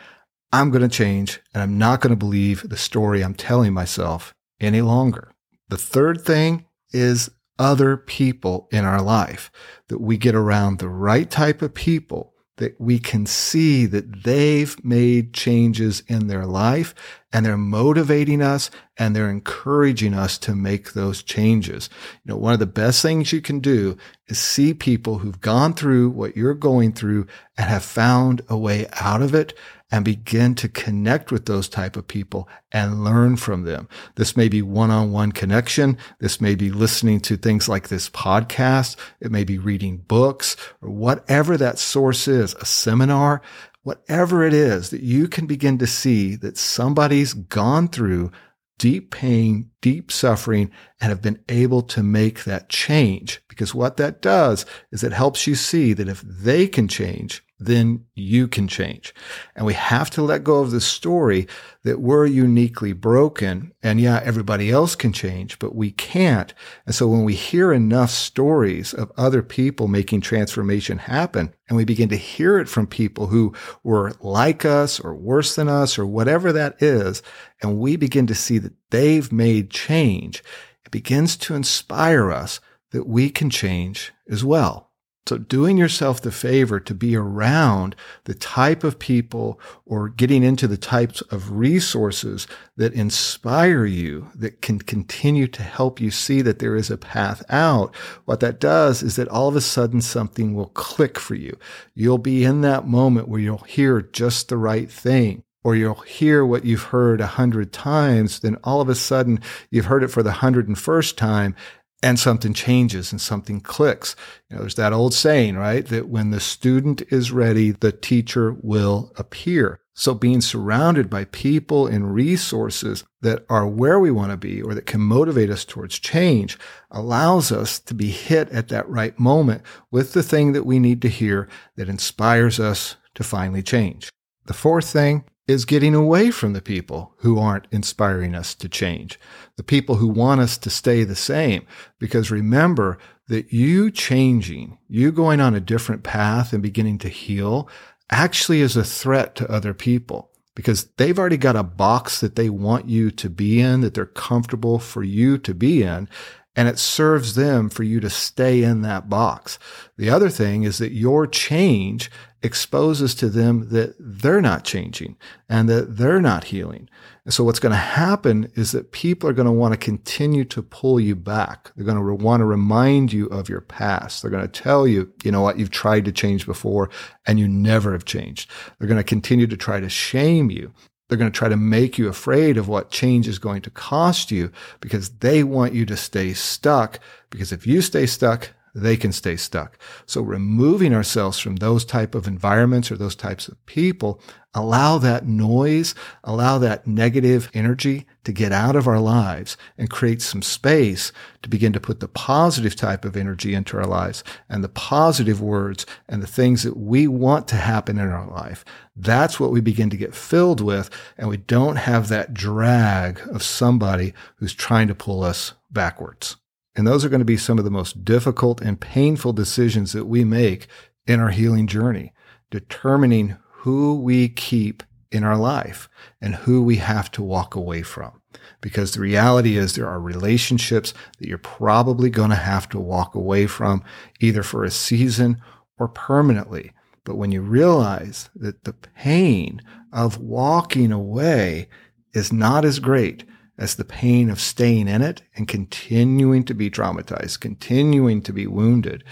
I'm 0.52 0.72
going 0.72 0.88
to 0.88 0.90
change 0.90 1.40
and 1.54 1.62
I'm 1.62 1.78
not 1.78 2.02
going 2.02 2.12
to 2.12 2.18
believe 2.18 2.68
the 2.68 2.78
story 2.78 3.24
I'm 3.24 3.36
telling 3.36 3.74
myself 3.74 4.34
any 4.60 4.82
longer. 4.82 5.32
The 5.70 5.78
third 5.78 6.22
thing 6.22 6.66
is 6.92 7.30
other 7.60 7.98
people 7.98 8.68
in 8.72 8.84
our 8.86 9.02
life 9.02 9.52
that 9.88 10.02
we 10.02 10.18
get 10.18 10.36
around 10.36 10.80
the 10.80 10.90
right 10.90 11.30
type 11.30 11.62
of 11.62 11.74
people 11.74 12.33
that 12.58 12.80
we 12.80 13.00
can 13.00 13.26
see 13.26 13.86
that 13.88 14.24
they've 14.24 14.84
made 14.84 15.34
changes 15.34 16.04
in 16.08 16.28
their 16.28 16.46
life 16.46 16.94
and 17.32 17.46
they're 17.46 17.58
motivating 17.58 18.42
us 18.42 18.70
and 18.98 19.16
they're 19.16 19.30
encouraging 19.30 20.14
us 20.14 20.38
to 20.38 20.54
make 20.54 20.94
those 20.94 21.24
changes. 21.24 21.90
You 22.24 22.34
know, 22.34 22.38
one 22.38 22.54
of 22.54 22.60
the 22.60 22.68
best 22.68 23.02
things 23.02 23.34
you 23.34 23.42
can 23.42 23.60
do 23.60 23.98
is 24.28 24.38
see 24.38 24.74
people 24.74 25.20
who've 25.20 25.42
gone 25.42 25.74
through 25.74 26.10
what 26.12 26.38
you're 26.38 26.54
going 26.54 26.94
through 26.94 27.26
and 27.58 27.68
have 27.68 27.84
found 27.84 28.42
a 28.48 28.58
way 28.58 28.88
out 29.02 29.24
of 29.24 29.34
it 29.34 29.58
and 29.94 30.04
begin 30.04 30.56
to 30.56 30.68
connect 30.68 31.32
with 31.32 31.46
those 31.46 31.70
type 31.70 31.96
of 31.96 32.08
people 32.08 32.50
and 32.72 33.04
learn 33.04 33.36
from 33.36 33.62
them. 33.62 33.88
This 34.16 34.36
may 34.36 34.48
be 34.48 34.64
one-on-one 34.64 35.34
connection. 35.34 36.00
This 36.20 36.42
may 36.42 36.56
be 36.56 36.72
listening 36.72 37.20
to 37.22 37.38
things 37.38 37.70
like 37.70 37.90
this 37.90 38.10
podcast. 38.10 38.96
It 39.22 39.32
may 39.32 39.44
be 39.44 39.60
reading 39.60 39.98
books 39.98 40.58
or 40.82 40.90
whatever 40.90 41.58
that 41.58 41.78
source 41.78 42.28
is, 42.28 42.56
a 42.56 42.66
seminar, 42.66 43.44
whatever 43.84 44.44
it 44.44 44.54
is 44.56 44.90
that 44.90 45.04
you 45.04 45.28
can 45.28 45.46
begin 45.46 45.78
to 45.78 45.86
see 45.86 46.36
that 46.38 46.58
somebody's 46.58 47.36
gone 47.36 47.88
through 47.88 48.32
deep 48.80 49.12
pain, 49.12 49.70
deep 49.82 50.12
suffering, 50.12 50.72
and 51.02 51.10
have 51.10 51.22
been 51.22 51.40
able 51.50 51.84
to 51.84 52.02
make 52.02 52.46
that 52.46 52.68
change. 52.68 53.44
Because 53.48 53.76
what 53.76 53.98
that 53.98 54.24
does 54.24 54.66
is 54.92 55.04
it 55.04 55.14
helps 55.14 55.46
you 55.46 55.54
see 55.54 55.94
that 55.94 56.08
if 56.08 56.22
they 56.22 56.68
can 56.68 56.88
change, 56.88 57.46
then 57.66 58.06
you 58.16 58.48
can 58.48 58.68
change. 58.68 59.14
And 59.56 59.66
we 59.66 59.74
have 59.74 60.10
to 60.12 60.22
let 60.22 60.44
go 60.44 60.60
of 60.60 60.72
the 60.72 60.82
story 60.82 61.48
that 61.84 62.00
we're 62.00 62.26
uniquely 62.26 62.94
broken. 62.94 63.74
And 63.82 64.00
yeah, 64.00 64.22
everybody 64.24 64.72
else 64.72 64.96
can 64.96 65.14
change, 65.14 65.60
but 65.60 65.76
we 65.76 65.92
can't. 65.92 66.54
And 66.86 66.96
so 66.96 67.08
when 67.08 67.24
we 67.24 67.36
hear 67.36 67.74
enough 67.74 68.10
stories 68.10 68.94
of 68.94 69.12
other 69.18 69.42
people 69.42 69.88
making 69.88 70.22
transformation 70.22 70.98
happen, 70.98 71.54
and 71.68 71.78
we 71.78 71.86
begin 71.86 72.10
to 72.10 72.18
hear 72.18 72.58
it 72.58 72.70
from 72.70 72.88
people 72.88 73.28
who 73.28 73.54
were 73.84 74.14
like 74.20 74.66
us 74.66 75.00
or 75.00 75.16
worse 75.16 75.56
than 75.56 75.68
us 75.68 75.98
or 75.98 76.06
whatever 76.06 76.52
that 76.52 76.82
is, 76.82 77.22
and 77.62 77.80
we 77.80 77.96
begin 77.96 78.28
to 78.28 78.36
see 78.36 78.58
that 78.58 78.74
they've 78.90 79.32
made 79.32 79.70
change, 79.70 80.44
it 80.86 80.92
begins 80.92 81.36
to 81.38 81.56
inspire 81.56 82.32
us 82.32 82.60
that 82.92 83.08
we 83.08 83.30
can 83.30 83.50
change 83.50 84.14
as 84.30 84.44
well. 84.44 84.92
So 85.26 85.38
doing 85.38 85.78
yourself 85.78 86.22
the 86.22 86.32
favor 86.32 86.82
to 86.82 86.94
be 86.94 87.16
around 87.16 87.96
the 88.26 88.34
type 88.34 88.84
of 88.84 89.00
people 89.00 89.60
or 89.86 90.10
getting 90.10 90.44
into 90.44 90.68
the 90.68 90.78
types 90.78 91.22
of 91.22 91.52
resources 91.52 92.46
that 92.76 92.94
inspire 92.94 93.86
you, 93.86 94.30
that 94.36 94.62
can 94.62 94.80
continue 94.80 95.48
to 95.48 95.64
help 95.64 96.02
you 96.02 96.12
see 96.12 96.42
that 96.42 96.60
there 96.60 96.76
is 96.76 96.92
a 96.92 96.98
path 96.98 97.42
out. 97.50 97.96
What 98.26 98.42
that 98.42 98.60
does 98.60 99.02
is 99.02 99.16
that 99.16 99.30
all 99.30 99.48
of 99.48 99.56
a 99.56 99.62
sudden 99.62 100.02
something 100.02 100.56
will 100.56 100.68
click 100.68 101.18
for 101.18 101.36
you. 101.36 101.58
You'll 101.94 102.18
be 102.18 102.44
in 102.44 102.60
that 102.62 102.88
moment 102.88 103.30
where 103.30 103.40
you'll 103.40 103.60
hear 103.60 104.02
just 104.02 104.50
the 104.50 104.58
right 104.58 104.92
thing 104.92 105.44
or 105.64 105.76
you'll 105.76 106.02
hear 106.02 106.46
what 106.46 106.66
you've 106.66 106.84
heard 106.84 107.22
a 107.22 107.28
hundred 107.28 107.72
times, 107.72 108.42
then 108.42 108.58
all 108.64 108.82
of 108.82 108.90
a 108.90 108.96
sudden 108.96 109.40
you've 109.72 109.86
heard 109.86 110.04
it 110.04 110.10
for 110.10 110.22
the 110.22 110.34
hundred 110.34 110.68
and 110.68 110.78
first 110.78 111.18
time 111.18 111.56
and 112.04 112.20
something 112.20 112.54
changes 112.54 113.12
and 113.12 113.20
something 113.20 113.62
clicks. 113.62 114.16
You 114.50 114.58
know, 114.58 114.62
there's 114.62 114.76
that 114.76 114.94
old 114.94 115.14
saying, 115.14 115.56
right? 115.56 115.86
That 115.88 116.10
when 116.10 116.32
the 116.32 116.42
student 116.42 117.02
is 117.10 117.32
ready, 117.32 117.72
the 117.72 117.94
teacher 117.94 118.56
will 118.62 119.14
appear. 119.16 119.80
So 119.96 120.14
being 120.14 120.42
surrounded 120.42 121.10
by 121.10 121.26
people 121.26 121.88
and 121.88 122.14
resources 122.14 123.04
that 123.22 123.46
are 123.48 123.68
where 123.68 124.00
we 124.00 124.12
want 124.12 124.32
to 124.32 124.38
be 124.38 124.62
or 124.62 124.74
that 124.74 124.88
can 124.88 125.02
motivate 125.02 125.50
us 125.50 125.64
towards 125.64 126.00
change 126.00 126.58
allows 126.92 127.52
us 127.52 127.80
to 127.80 127.94
be 127.94 128.10
hit 128.10 128.50
at 128.50 128.68
that 128.70 128.90
right 128.90 129.18
moment 129.20 129.62
with 129.92 130.14
the 130.14 130.24
thing 130.24 130.54
that 130.54 130.66
we 130.66 130.80
need 130.80 131.02
to 131.04 131.10
hear 131.10 131.48
that 131.76 131.90
inspires 131.90 132.60
us 132.60 132.98
to 133.14 133.24
finally 133.24 133.62
change. 133.62 134.10
The 134.46 134.54
fourth 134.54 134.90
thing 134.90 135.24
is 135.48 135.66
getting 135.66 135.94
away 135.94 136.32
from 136.32 136.54
the 136.54 136.62
people 136.62 137.14
who 137.18 137.38
aren't 137.38 137.68
inspiring 137.72 138.34
us 138.34 138.56
to 138.56 138.70
change, 138.70 139.20
the 139.58 139.64
people 139.64 139.96
who 139.96 140.08
want 140.08 140.40
us 140.40 140.58
to 140.58 140.70
stay 140.70 141.04
the 141.04 141.16
same. 141.16 141.66
Because 142.00 142.32
remember 142.32 142.98
that 143.28 143.52
you 143.52 143.92
changing, 143.92 144.78
you 144.88 145.12
going 145.12 145.42
on 145.42 145.56
a 145.56 145.60
different 145.60 146.04
path 146.04 146.54
and 146.54 146.64
beginning 146.64 146.98
to 147.00 147.10
heal 147.10 147.70
actually 148.10 148.62
is 148.62 148.78
a 148.78 148.84
threat 148.84 149.36
to 149.36 149.52
other 149.52 149.74
people 149.74 150.30
because 150.56 150.86
they've 150.98 151.18
already 151.18 151.38
got 151.38 151.56
a 151.56 151.64
box 151.64 152.20
that 152.20 152.36
they 152.36 152.50
want 152.50 152.88
you 152.88 153.12
to 153.12 153.30
be 153.30 153.60
in, 153.60 153.82
that 153.82 153.94
they're 153.94 154.06
comfortable 154.06 154.80
for 154.80 155.04
you 155.04 155.38
to 155.40 155.54
be 155.54 155.84
in. 155.84 156.08
And 156.56 156.68
it 156.68 156.78
serves 156.78 157.34
them 157.34 157.70
for 157.70 157.82
you 157.82 158.00
to 158.00 158.12
stay 158.12 158.62
in 158.62 158.84
that 158.84 159.10
box. 159.10 159.58
The 159.98 160.12
other 160.12 160.30
thing 160.30 160.64
is 160.64 160.78
that 160.78 160.92
your 160.92 161.26
change 161.26 162.12
exposes 162.44 163.16
to 163.16 163.30
them 163.30 163.70
that 163.70 163.96
they're 163.98 164.42
not 164.42 164.66
changing 164.66 165.16
and 165.48 165.70
that 165.70 165.98
they're 165.98 166.22
not 166.22 166.46
healing. 166.46 166.90
And 167.24 167.34
so 167.34 167.44
what's 167.46 167.60
going 167.60 167.72
to 167.72 167.78
happen 167.78 168.52
is 168.56 168.74
that 168.74 168.92
people 168.92 169.30
are 169.30 169.34
going 169.34 169.46
to 169.46 169.52
want 169.52 169.74
to 169.74 169.78
continue 169.78 170.44
to 170.46 170.62
pull 170.62 171.00
you 171.00 171.16
back. 171.16 171.72
They're 171.76 171.86
going 171.86 171.98
to 171.98 172.24
want 172.24 172.42
to 172.42 172.46
remind 172.46 173.14
you 173.14 173.28
of 173.28 173.48
your 173.48 173.62
past. 173.62 174.22
They're 174.22 174.32
going 174.32 174.48
to 174.48 174.62
tell 174.62 174.86
you, 174.86 175.12
you 175.24 175.32
know 175.32 175.42
what, 175.42 175.58
you've 175.58 175.72
tried 175.72 176.04
to 176.06 176.12
change 176.12 176.46
before 176.46 176.90
and 177.26 177.40
you 177.40 177.48
never 177.48 177.94
have 177.94 178.04
changed. 178.04 178.52
They're 178.78 178.90
going 178.90 179.00
to 179.00 179.06
continue 179.06 179.48
to 179.48 179.58
try 179.58 179.80
to 179.80 179.90
shame 179.90 180.52
you. 180.52 180.74
They're 181.08 181.18
going 181.18 181.32
to 181.32 181.38
try 181.38 181.50
to 181.50 181.58
make 181.58 181.98
you 181.98 182.10
afraid 182.10 182.58
of 182.58 182.68
what 182.68 182.92
change 182.92 183.28
is 183.28 183.40
going 183.40 183.62
to 183.62 183.70
cost 183.70 184.32
you 184.32 184.52
because 184.82 185.10
they 185.20 185.44
want 185.44 185.74
you 185.74 185.86
to 185.86 185.96
stay 185.96 186.34
stuck. 186.34 187.00
Because 187.30 187.54
if 187.54 187.66
you 187.66 187.82
stay 187.82 188.06
stuck, 188.06 188.50
they 188.74 188.98
can 188.98 189.12
stay 189.12 189.36
stuck. 189.36 189.78
So 190.06 190.22
removing 190.22 190.94
ourselves 190.94 191.40
from 191.40 191.58
those 191.58 191.86
type 191.86 192.16
of 192.16 192.28
environments 192.28 192.92
or 192.92 192.98
those 192.98 193.16
types 193.16 193.48
of 193.48 193.64
people 193.66 194.20
allow 194.56 194.98
that 195.00 195.26
noise, 195.26 195.96
allow 196.24 196.58
that 196.60 196.86
negative 196.86 197.50
energy 197.54 198.06
to 198.24 198.32
get 198.32 198.52
out 198.52 198.76
of 198.76 198.88
our 198.88 199.00
lives 199.00 199.58
and 199.78 199.90
create 199.90 200.22
some 200.22 200.42
space 200.42 201.12
to 201.42 201.50
begin 201.50 201.74
to 201.74 201.80
put 201.80 202.00
the 202.00 202.08
positive 202.08 202.76
type 202.76 203.04
of 203.04 203.18
energy 203.18 203.54
into 203.54 203.78
our 203.78 203.86
lives 203.86 204.24
and 204.50 204.64
the 204.64 204.70
positive 204.70 205.42
words 205.42 205.86
and 206.08 206.22
the 206.22 206.28
things 206.28 206.64
that 206.64 206.78
we 206.78 207.08
want 207.08 207.48
to 207.48 207.56
happen 207.56 207.98
in 207.98 208.10
our 208.10 208.30
life. 208.30 208.64
That's 208.96 209.40
what 209.40 209.52
we 209.52 209.62
begin 209.62 209.90
to 209.90 209.98
get 209.98 210.16
filled 210.16 210.62
with. 210.62 210.90
And 211.18 211.30
we 211.30 211.38
don't 211.38 211.78
have 211.78 212.08
that 212.10 212.34
drag 212.34 213.20
of 213.28 213.44
somebody 213.44 214.14
who's 214.36 214.54
trying 214.54 214.88
to 214.88 214.96
pull 214.96 215.24
us 215.24 215.54
backwards. 215.72 216.38
And 216.76 216.88
those 216.88 217.06
are 217.06 217.10
going 217.10 217.20
to 217.20 217.26
be 217.26 217.38
some 217.38 217.60
of 217.60 217.66
the 217.66 217.72
most 217.72 218.04
difficult 218.04 218.62
and 218.62 218.80
painful 218.80 219.34
decisions 219.34 219.94
that 219.94 220.06
we 220.06 220.24
make 220.24 220.68
in 221.06 221.20
our 221.20 221.30
healing 221.30 221.68
journey, 221.68 222.14
determining 222.50 223.38
who 223.52 224.00
we 224.00 224.30
keep 224.30 224.84
in 225.12 225.24
our 225.24 225.38
life 225.38 225.88
and 226.20 226.36
who 226.36 226.64
we 226.64 226.78
have 226.78 227.12
to 227.12 227.22
walk 227.22 227.56
away 227.56 227.84
from. 227.84 228.20
Because 228.62 228.92
the 228.94 229.02
reality 229.02 229.58
is 229.58 229.76
there 229.76 229.88
are 229.88 230.00
relationships 230.00 230.94
that 231.20 231.28
you're 231.28 231.38
probably 231.38 232.10
going 232.10 232.32
to 232.32 232.36
have 232.36 232.68
to 232.70 232.80
walk 232.80 233.14
away 233.14 233.46
from 233.46 233.84
either 234.20 234.42
for 234.42 234.64
a 234.64 234.72
season 234.72 235.40
or 235.78 235.88
permanently. 235.88 236.72
But 237.04 237.16
when 237.16 237.32
you 237.32 237.42
realize 237.42 238.30
that 238.36 238.64
the 238.64 238.74
pain 238.74 239.62
of 239.92 240.18
walking 240.18 240.92
away 240.92 241.68
is 242.14 242.34
not 242.34 242.66
as 242.66 242.80
great 242.80 243.26
as 243.58 243.76
the 243.76 243.86
pain 243.86 244.30
of 244.30 244.40
staying 244.40 244.88
in 244.88 245.02
it 245.02 245.22
and 245.36 245.48
continuing 245.48 246.44
to 246.44 246.54
be 246.54 246.70
traumatized, 246.70 247.40
continuing 247.40 248.22
to 248.22 248.34
be 248.34 248.48
wounded. 248.48 249.04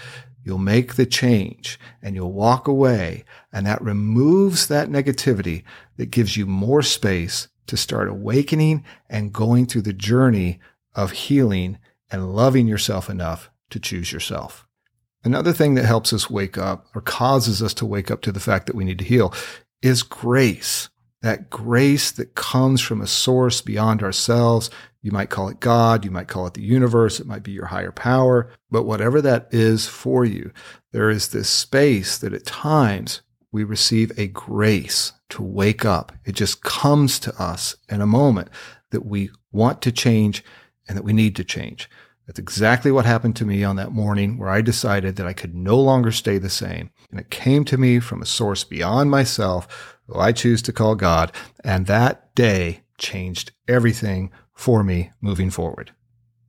You'll 0.44 0.58
make 0.58 0.94
the 0.94 1.06
change 1.06 1.78
and 2.02 2.16
you'll 2.16 2.32
walk 2.32 2.66
away 2.66 3.24
and 3.52 3.66
that 3.66 3.82
removes 3.82 4.66
that 4.66 4.88
negativity 4.88 5.62
that 5.96 6.10
gives 6.10 6.36
you 6.36 6.46
more 6.46 6.82
space 6.82 7.48
to 7.68 7.76
start 7.76 8.08
awakening 8.08 8.84
and 9.08 9.32
going 9.32 9.66
through 9.66 9.82
the 9.82 9.92
journey 9.92 10.60
of 10.94 11.12
healing 11.12 11.78
and 12.10 12.34
loving 12.34 12.66
yourself 12.66 13.08
enough 13.08 13.50
to 13.70 13.78
choose 13.78 14.12
yourself. 14.12 14.66
Another 15.24 15.52
thing 15.52 15.74
that 15.74 15.84
helps 15.84 16.12
us 16.12 16.28
wake 16.28 16.58
up 16.58 16.86
or 16.94 17.00
causes 17.00 17.62
us 17.62 17.72
to 17.74 17.86
wake 17.86 18.10
up 18.10 18.20
to 18.22 18.32
the 18.32 18.40
fact 18.40 18.66
that 18.66 18.74
we 18.74 18.84
need 18.84 18.98
to 18.98 19.04
heal 19.04 19.32
is 19.80 20.02
grace 20.02 20.88
that 21.22 21.50
grace 21.50 22.10
that 22.12 22.34
comes 22.34 22.80
from 22.80 23.00
a 23.00 23.06
source 23.06 23.60
beyond 23.60 24.02
ourselves. 24.02 24.70
You 25.00 25.12
might 25.12 25.30
call 25.30 25.48
it 25.48 25.60
God. 25.60 26.04
You 26.04 26.10
might 26.10 26.28
call 26.28 26.46
it 26.46 26.54
the 26.54 26.62
universe. 26.62 27.18
It 27.18 27.26
might 27.26 27.42
be 27.42 27.52
your 27.52 27.66
higher 27.66 27.92
power. 27.92 28.50
But 28.70 28.84
whatever 28.84 29.20
that 29.22 29.48
is 29.50 29.88
for 29.88 30.24
you, 30.24 30.52
there 30.92 31.10
is 31.10 31.28
this 31.28 31.48
space 31.48 32.18
that 32.18 32.34
at 32.34 32.44
times 32.44 33.22
we 33.50 33.64
receive 33.64 34.12
a 34.16 34.26
grace 34.28 35.12
to 35.30 35.42
wake 35.42 35.84
up. 35.84 36.12
It 36.24 36.32
just 36.32 36.62
comes 36.62 37.18
to 37.20 37.42
us 37.42 37.76
in 37.88 38.00
a 38.00 38.06
moment 38.06 38.48
that 38.90 39.04
we 39.04 39.30
want 39.50 39.82
to 39.82 39.92
change 39.92 40.44
and 40.88 40.96
that 40.96 41.04
we 41.04 41.12
need 41.12 41.36
to 41.36 41.44
change. 41.44 41.88
That's 42.26 42.38
exactly 42.38 42.92
what 42.92 43.04
happened 43.04 43.36
to 43.36 43.44
me 43.44 43.64
on 43.64 43.76
that 43.76 43.92
morning 43.92 44.38
where 44.38 44.48
I 44.48 44.62
decided 44.62 45.16
that 45.16 45.26
I 45.26 45.32
could 45.32 45.54
no 45.54 45.78
longer 45.78 46.12
stay 46.12 46.38
the 46.38 46.48
same. 46.48 46.90
And 47.10 47.18
it 47.20 47.30
came 47.30 47.64
to 47.66 47.76
me 47.76 47.98
from 47.98 48.22
a 48.22 48.26
source 48.26 48.64
beyond 48.64 49.10
myself 49.10 49.98
I 50.20 50.32
choose 50.32 50.62
to 50.62 50.72
call 50.72 50.94
God. 50.94 51.32
And 51.64 51.86
that 51.86 52.34
day 52.34 52.82
changed 52.98 53.52
everything 53.68 54.30
for 54.54 54.82
me 54.84 55.10
moving 55.20 55.50
forward. 55.50 55.92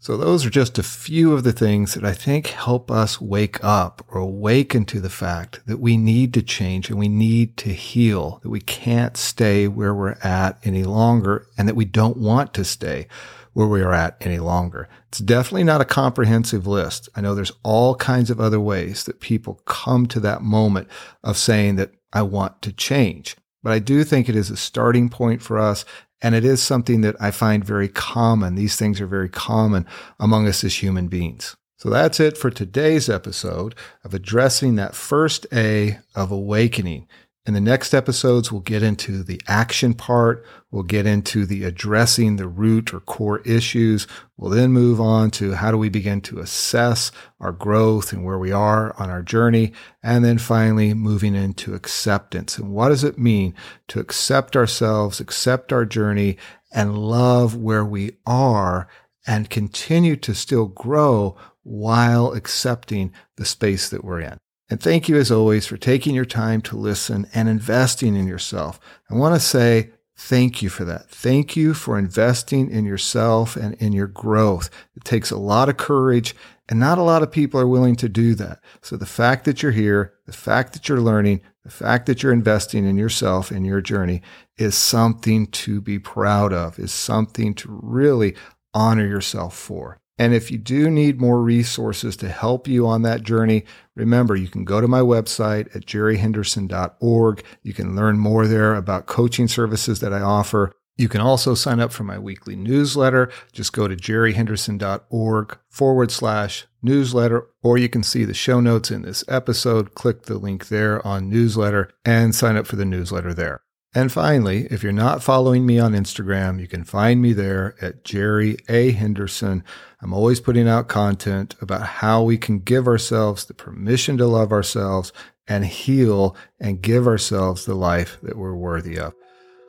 So 0.03 0.17
those 0.17 0.45
are 0.45 0.49
just 0.49 0.77
a 0.77 0.83
few 0.83 1.31
of 1.31 1.45
the 1.45 1.53
things 1.53 1.93
that 1.93 2.03
I 2.03 2.11
think 2.11 2.47
help 2.47 2.91
us 2.91 3.21
wake 3.21 3.63
up 3.63 4.05
or 4.09 4.19
awaken 4.19 4.83
to 4.87 4.99
the 4.99 5.09
fact 5.09 5.61
that 5.65 5.79
we 5.79 5.95
need 5.95 6.33
to 6.33 6.41
change 6.41 6.89
and 6.89 6.99
we 6.99 7.07
need 7.07 7.55
to 7.57 7.69
heal, 7.69 8.41
that 8.43 8.49
we 8.49 8.59
can't 8.59 9.15
stay 9.15 9.65
where 9.69 9.95
we're 9.95 10.17
at 10.21 10.59
any 10.65 10.83
longer 10.83 11.47
and 11.57 11.69
that 11.69 11.77
we 11.77 11.85
don't 11.85 12.17
want 12.17 12.53
to 12.55 12.65
stay 12.65 13.07
where 13.53 13.67
we 13.67 13.81
are 13.81 13.93
at 13.93 14.17
any 14.19 14.39
longer. 14.39 14.89
It's 15.07 15.19
definitely 15.19 15.63
not 15.63 15.79
a 15.79 15.85
comprehensive 15.85 16.67
list. 16.67 17.07
I 17.15 17.21
know 17.21 17.33
there's 17.33 17.53
all 17.63 17.95
kinds 17.95 18.29
of 18.29 18.41
other 18.41 18.59
ways 18.59 19.05
that 19.05 19.21
people 19.21 19.61
come 19.65 20.05
to 20.07 20.19
that 20.19 20.41
moment 20.41 20.89
of 21.23 21.37
saying 21.37 21.77
that 21.77 21.91
I 22.11 22.23
want 22.23 22.61
to 22.63 22.73
change. 22.73 23.37
But 23.63 23.71
I 23.71 23.79
do 23.79 24.03
think 24.03 24.27
it 24.27 24.35
is 24.35 24.49
a 24.49 24.57
starting 24.57 25.09
point 25.09 25.41
for 25.41 25.57
us. 25.57 25.85
And 26.21 26.35
it 26.35 26.45
is 26.45 26.61
something 26.61 27.01
that 27.01 27.15
I 27.19 27.31
find 27.31 27.65
very 27.65 27.89
common. 27.89 28.55
These 28.55 28.75
things 28.75 29.01
are 29.01 29.07
very 29.07 29.29
common 29.29 29.85
among 30.19 30.47
us 30.47 30.63
as 30.63 30.81
human 30.81 31.07
beings. 31.07 31.55
So 31.77 31.89
that's 31.89 32.21
it 32.21 32.37
for 32.37 32.49
today's 32.49 33.09
episode 33.09 33.75
of 34.05 34.13
addressing 34.13 34.75
that 34.75 34.95
first 34.95 35.45
A 35.51 35.99
of 36.15 36.31
awakening. 36.31 37.07
In 37.45 37.53
the 37.53 37.59
next 37.59 37.93
episodes, 37.93 38.53
we'll 38.53 38.61
get 38.61 38.83
into 38.83 39.21
the 39.21 39.41
action 39.49 39.93
part. 39.93 40.45
We'll 40.71 40.83
get 40.83 41.05
into 41.05 41.45
the 41.45 41.65
addressing 41.65 42.37
the 42.37 42.47
root 42.47 42.93
or 42.93 43.01
core 43.01 43.39
issues. 43.39 44.07
We'll 44.37 44.51
then 44.51 44.71
move 44.71 45.01
on 45.01 45.29
to 45.31 45.51
how 45.51 45.69
do 45.69 45.77
we 45.77 45.89
begin 45.89 46.21
to 46.21 46.39
assess 46.39 47.11
our 47.41 47.51
growth 47.51 48.13
and 48.13 48.23
where 48.23 48.39
we 48.39 48.53
are 48.53 48.95
on 48.97 49.09
our 49.09 49.21
journey. 49.21 49.73
And 50.01 50.23
then 50.23 50.37
finally, 50.37 50.93
moving 50.93 51.35
into 51.35 51.73
acceptance. 51.73 52.57
And 52.57 52.71
what 52.71 52.89
does 52.89 53.03
it 53.03 53.17
mean 53.17 53.55
to 53.89 53.99
accept 53.99 54.55
ourselves, 54.55 55.19
accept 55.19 55.73
our 55.73 55.83
journey, 55.83 56.37
and 56.73 56.97
love 56.97 57.57
where 57.57 57.83
we 57.83 58.17
are 58.25 58.87
and 59.27 59.49
continue 59.49 60.15
to 60.15 60.33
still 60.33 60.67
grow 60.67 61.35
while 61.63 62.31
accepting 62.31 63.11
the 63.35 63.45
space 63.45 63.89
that 63.89 64.03
we're 64.03 64.21
in. 64.21 64.37
And 64.73 64.81
thank 64.81 65.07
you, 65.07 65.17
as 65.17 65.29
always, 65.29 65.67
for 65.67 65.77
taking 65.77 66.15
your 66.15 66.25
time 66.25 66.59
to 66.61 66.75
listen 66.75 67.27
and 67.31 67.47
investing 67.47 68.15
in 68.15 68.25
yourself. 68.25 68.79
I 69.07 69.13
want 69.13 69.35
to 69.35 69.39
say 69.39 69.91
thank 70.17 70.63
you 70.63 70.69
for 70.69 70.83
that. 70.83 71.11
Thank 71.11 71.55
you 71.55 71.75
for 71.75 71.95
investing 71.95 72.71
in 72.71 72.83
yourself 72.83 73.55
and 73.55 73.75
in 73.75 73.93
your 73.93 74.07
growth. 74.07 74.71
It 74.95 75.03
takes 75.03 75.29
a 75.29 75.37
lot 75.37 75.69
of 75.69 75.77
courage, 75.77 76.35
and 76.67 76.79
not 76.79 76.97
a 76.97 77.03
lot 77.03 77.21
of 77.21 77.31
people 77.31 77.59
are 77.59 77.67
willing 77.67 77.95
to 77.97 78.09
do 78.09 78.33
that. 78.33 78.61
So 78.81 78.97
the 78.97 79.05
fact 79.05 79.45
that 79.45 79.61
you're 79.61 79.73
here, 79.73 80.15
the 80.25 80.33
fact 80.33 80.73
that 80.73 80.89
you're 80.89 80.99
learning, 80.99 81.41
the 81.63 81.69
fact 81.69 82.07
that 82.07 82.23
you're 82.23 82.33
investing 82.33 82.83
in 82.83 82.97
yourself 82.97 83.51
and 83.51 83.67
your 83.67 83.79
journey 83.79 84.23
is 84.57 84.73
something 84.73 85.45
to 85.51 85.81
be 85.81 85.99
proud 85.99 86.51
of, 86.51 86.79
is 86.79 86.91
something 86.91 87.53
to 87.53 87.79
really 87.83 88.35
honor 88.73 89.05
yourself 89.05 89.55
for. 89.55 89.99
And 90.17 90.33
if 90.33 90.51
you 90.51 90.57
do 90.57 90.89
need 90.89 91.19
more 91.19 91.41
resources 91.41 92.15
to 92.17 92.29
help 92.29 92.67
you 92.67 92.85
on 92.85 93.01
that 93.01 93.23
journey, 93.23 93.65
remember 93.95 94.35
you 94.35 94.47
can 94.47 94.63
go 94.63 94.79
to 94.79 94.87
my 94.87 94.99
website 94.99 95.75
at 95.75 95.85
jerryhenderson.org. 95.85 97.43
You 97.63 97.73
can 97.73 97.95
learn 97.95 98.19
more 98.19 98.45
there 98.45 98.75
about 98.75 99.07
coaching 99.07 99.47
services 99.47 99.99
that 100.01 100.13
I 100.13 100.21
offer. 100.21 100.71
You 100.95 101.09
can 101.09 101.21
also 101.21 101.55
sign 101.55 101.79
up 101.79 101.91
for 101.91 102.03
my 102.03 102.19
weekly 102.19 102.55
newsletter. 102.55 103.31
Just 103.51 103.73
go 103.73 103.87
to 103.87 103.95
jerryhenderson.org 103.95 105.57
forward 105.69 106.11
slash 106.11 106.67
newsletter, 106.83 107.47
or 107.63 107.79
you 107.79 107.89
can 107.89 108.03
see 108.03 108.25
the 108.25 108.35
show 108.35 108.59
notes 108.59 108.91
in 108.91 109.01
this 109.01 109.23
episode. 109.27 109.95
Click 109.95 110.23
the 110.23 110.37
link 110.37 110.67
there 110.67 111.05
on 111.05 111.29
newsletter 111.29 111.89
and 112.05 112.35
sign 112.35 112.55
up 112.55 112.67
for 112.67 112.75
the 112.75 112.85
newsletter 112.85 113.33
there. 113.33 113.61
And 113.95 114.11
finally, 114.11 114.67
if 114.71 114.81
you're 114.81 114.91
not 114.91 115.21
following 115.21 115.65
me 115.65 115.79
on 115.79 115.93
Instagram, 115.93 116.59
you 116.59 116.67
can 116.67 116.83
find 116.83 117.21
me 117.21 117.33
there 117.33 117.75
at 117.79 118.03
Jerry 118.03 118.57
A. 118.67 118.91
Henderson. 118.91 119.63
I'm 120.03 120.13
always 120.13 120.41
putting 120.41 120.67
out 120.67 120.89
content 120.89 121.55
about 121.61 121.83
how 121.83 122.23
we 122.23 122.37
can 122.37 122.59
give 122.59 122.87
ourselves 122.87 123.45
the 123.45 123.53
permission 123.53 124.17
to 124.17 124.27
love 124.27 124.51
ourselves 124.51 125.13
and 125.47 125.65
heal 125.65 126.35
and 126.59 126.81
give 126.81 127.07
ourselves 127.07 127.65
the 127.65 127.73
life 127.73 128.17
that 128.21 128.37
we're 128.37 128.53
worthy 128.53 128.99
of. 128.99 129.13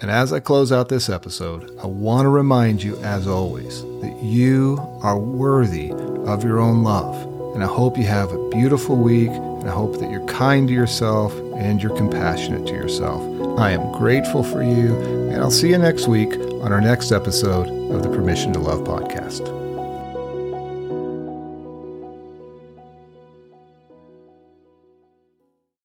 And 0.00 0.10
as 0.10 0.32
I 0.32 0.40
close 0.40 0.72
out 0.72 0.88
this 0.88 1.08
episode, 1.08 1.78
I 1.80 1.86
want 1.86 2.26
to 2.26 2.30
remind 2.30 2.82
you, 2.82 2.96
as 2.96 3.28
always, 3.28 3.82
that 3.82 4.18
you 4.24 4.76
are 5.02 5.16
worthy 5.16 5.92
of 5.92 6.42
your 6.42 6.58
own 6.58 6.82
love. 6.82 7.14
And 7.54 7.62
I 7.62 7.68
hope 7.68 7.96
you 7.96 8.04
have 8.04 8.32
a 8.32 8.48
beautiful 8.48 8.96
week, 8.96 9.30
and 9.30 9.70
I 9.70 9.72
hope 9.72 10.00
that 10.00 10.10
you're 10.10 10.26
kind 10.26 10.66
to 10.66 10.74
yourself 10.74 11.32
and 11.54 11.80
you're 11.80 11.96
compassionate 11.96 12.66
to 12.66 12.72
yourself. 12.72 13.22
I 13.56 13.70
am 13.70 13.92
grateful 13.92 14.42
for 14.42 14.64
you, 14.64 14.96
and 15.30 15.36
I'll 15.36 15.52
see 15.52 15.70
you 15.70 15.78
next 15.78 16.08
week 16.08 16.34
on 16.34 16.72
our 16.72 16.80
next 16.80 17.12
episode 17.12 17.68
of 17.94 18.02
the 18.02 18.08
Permission 18.08 18.52
to 18.54 18.58
Love 18.58 18.80
podcast. 18.80 19.63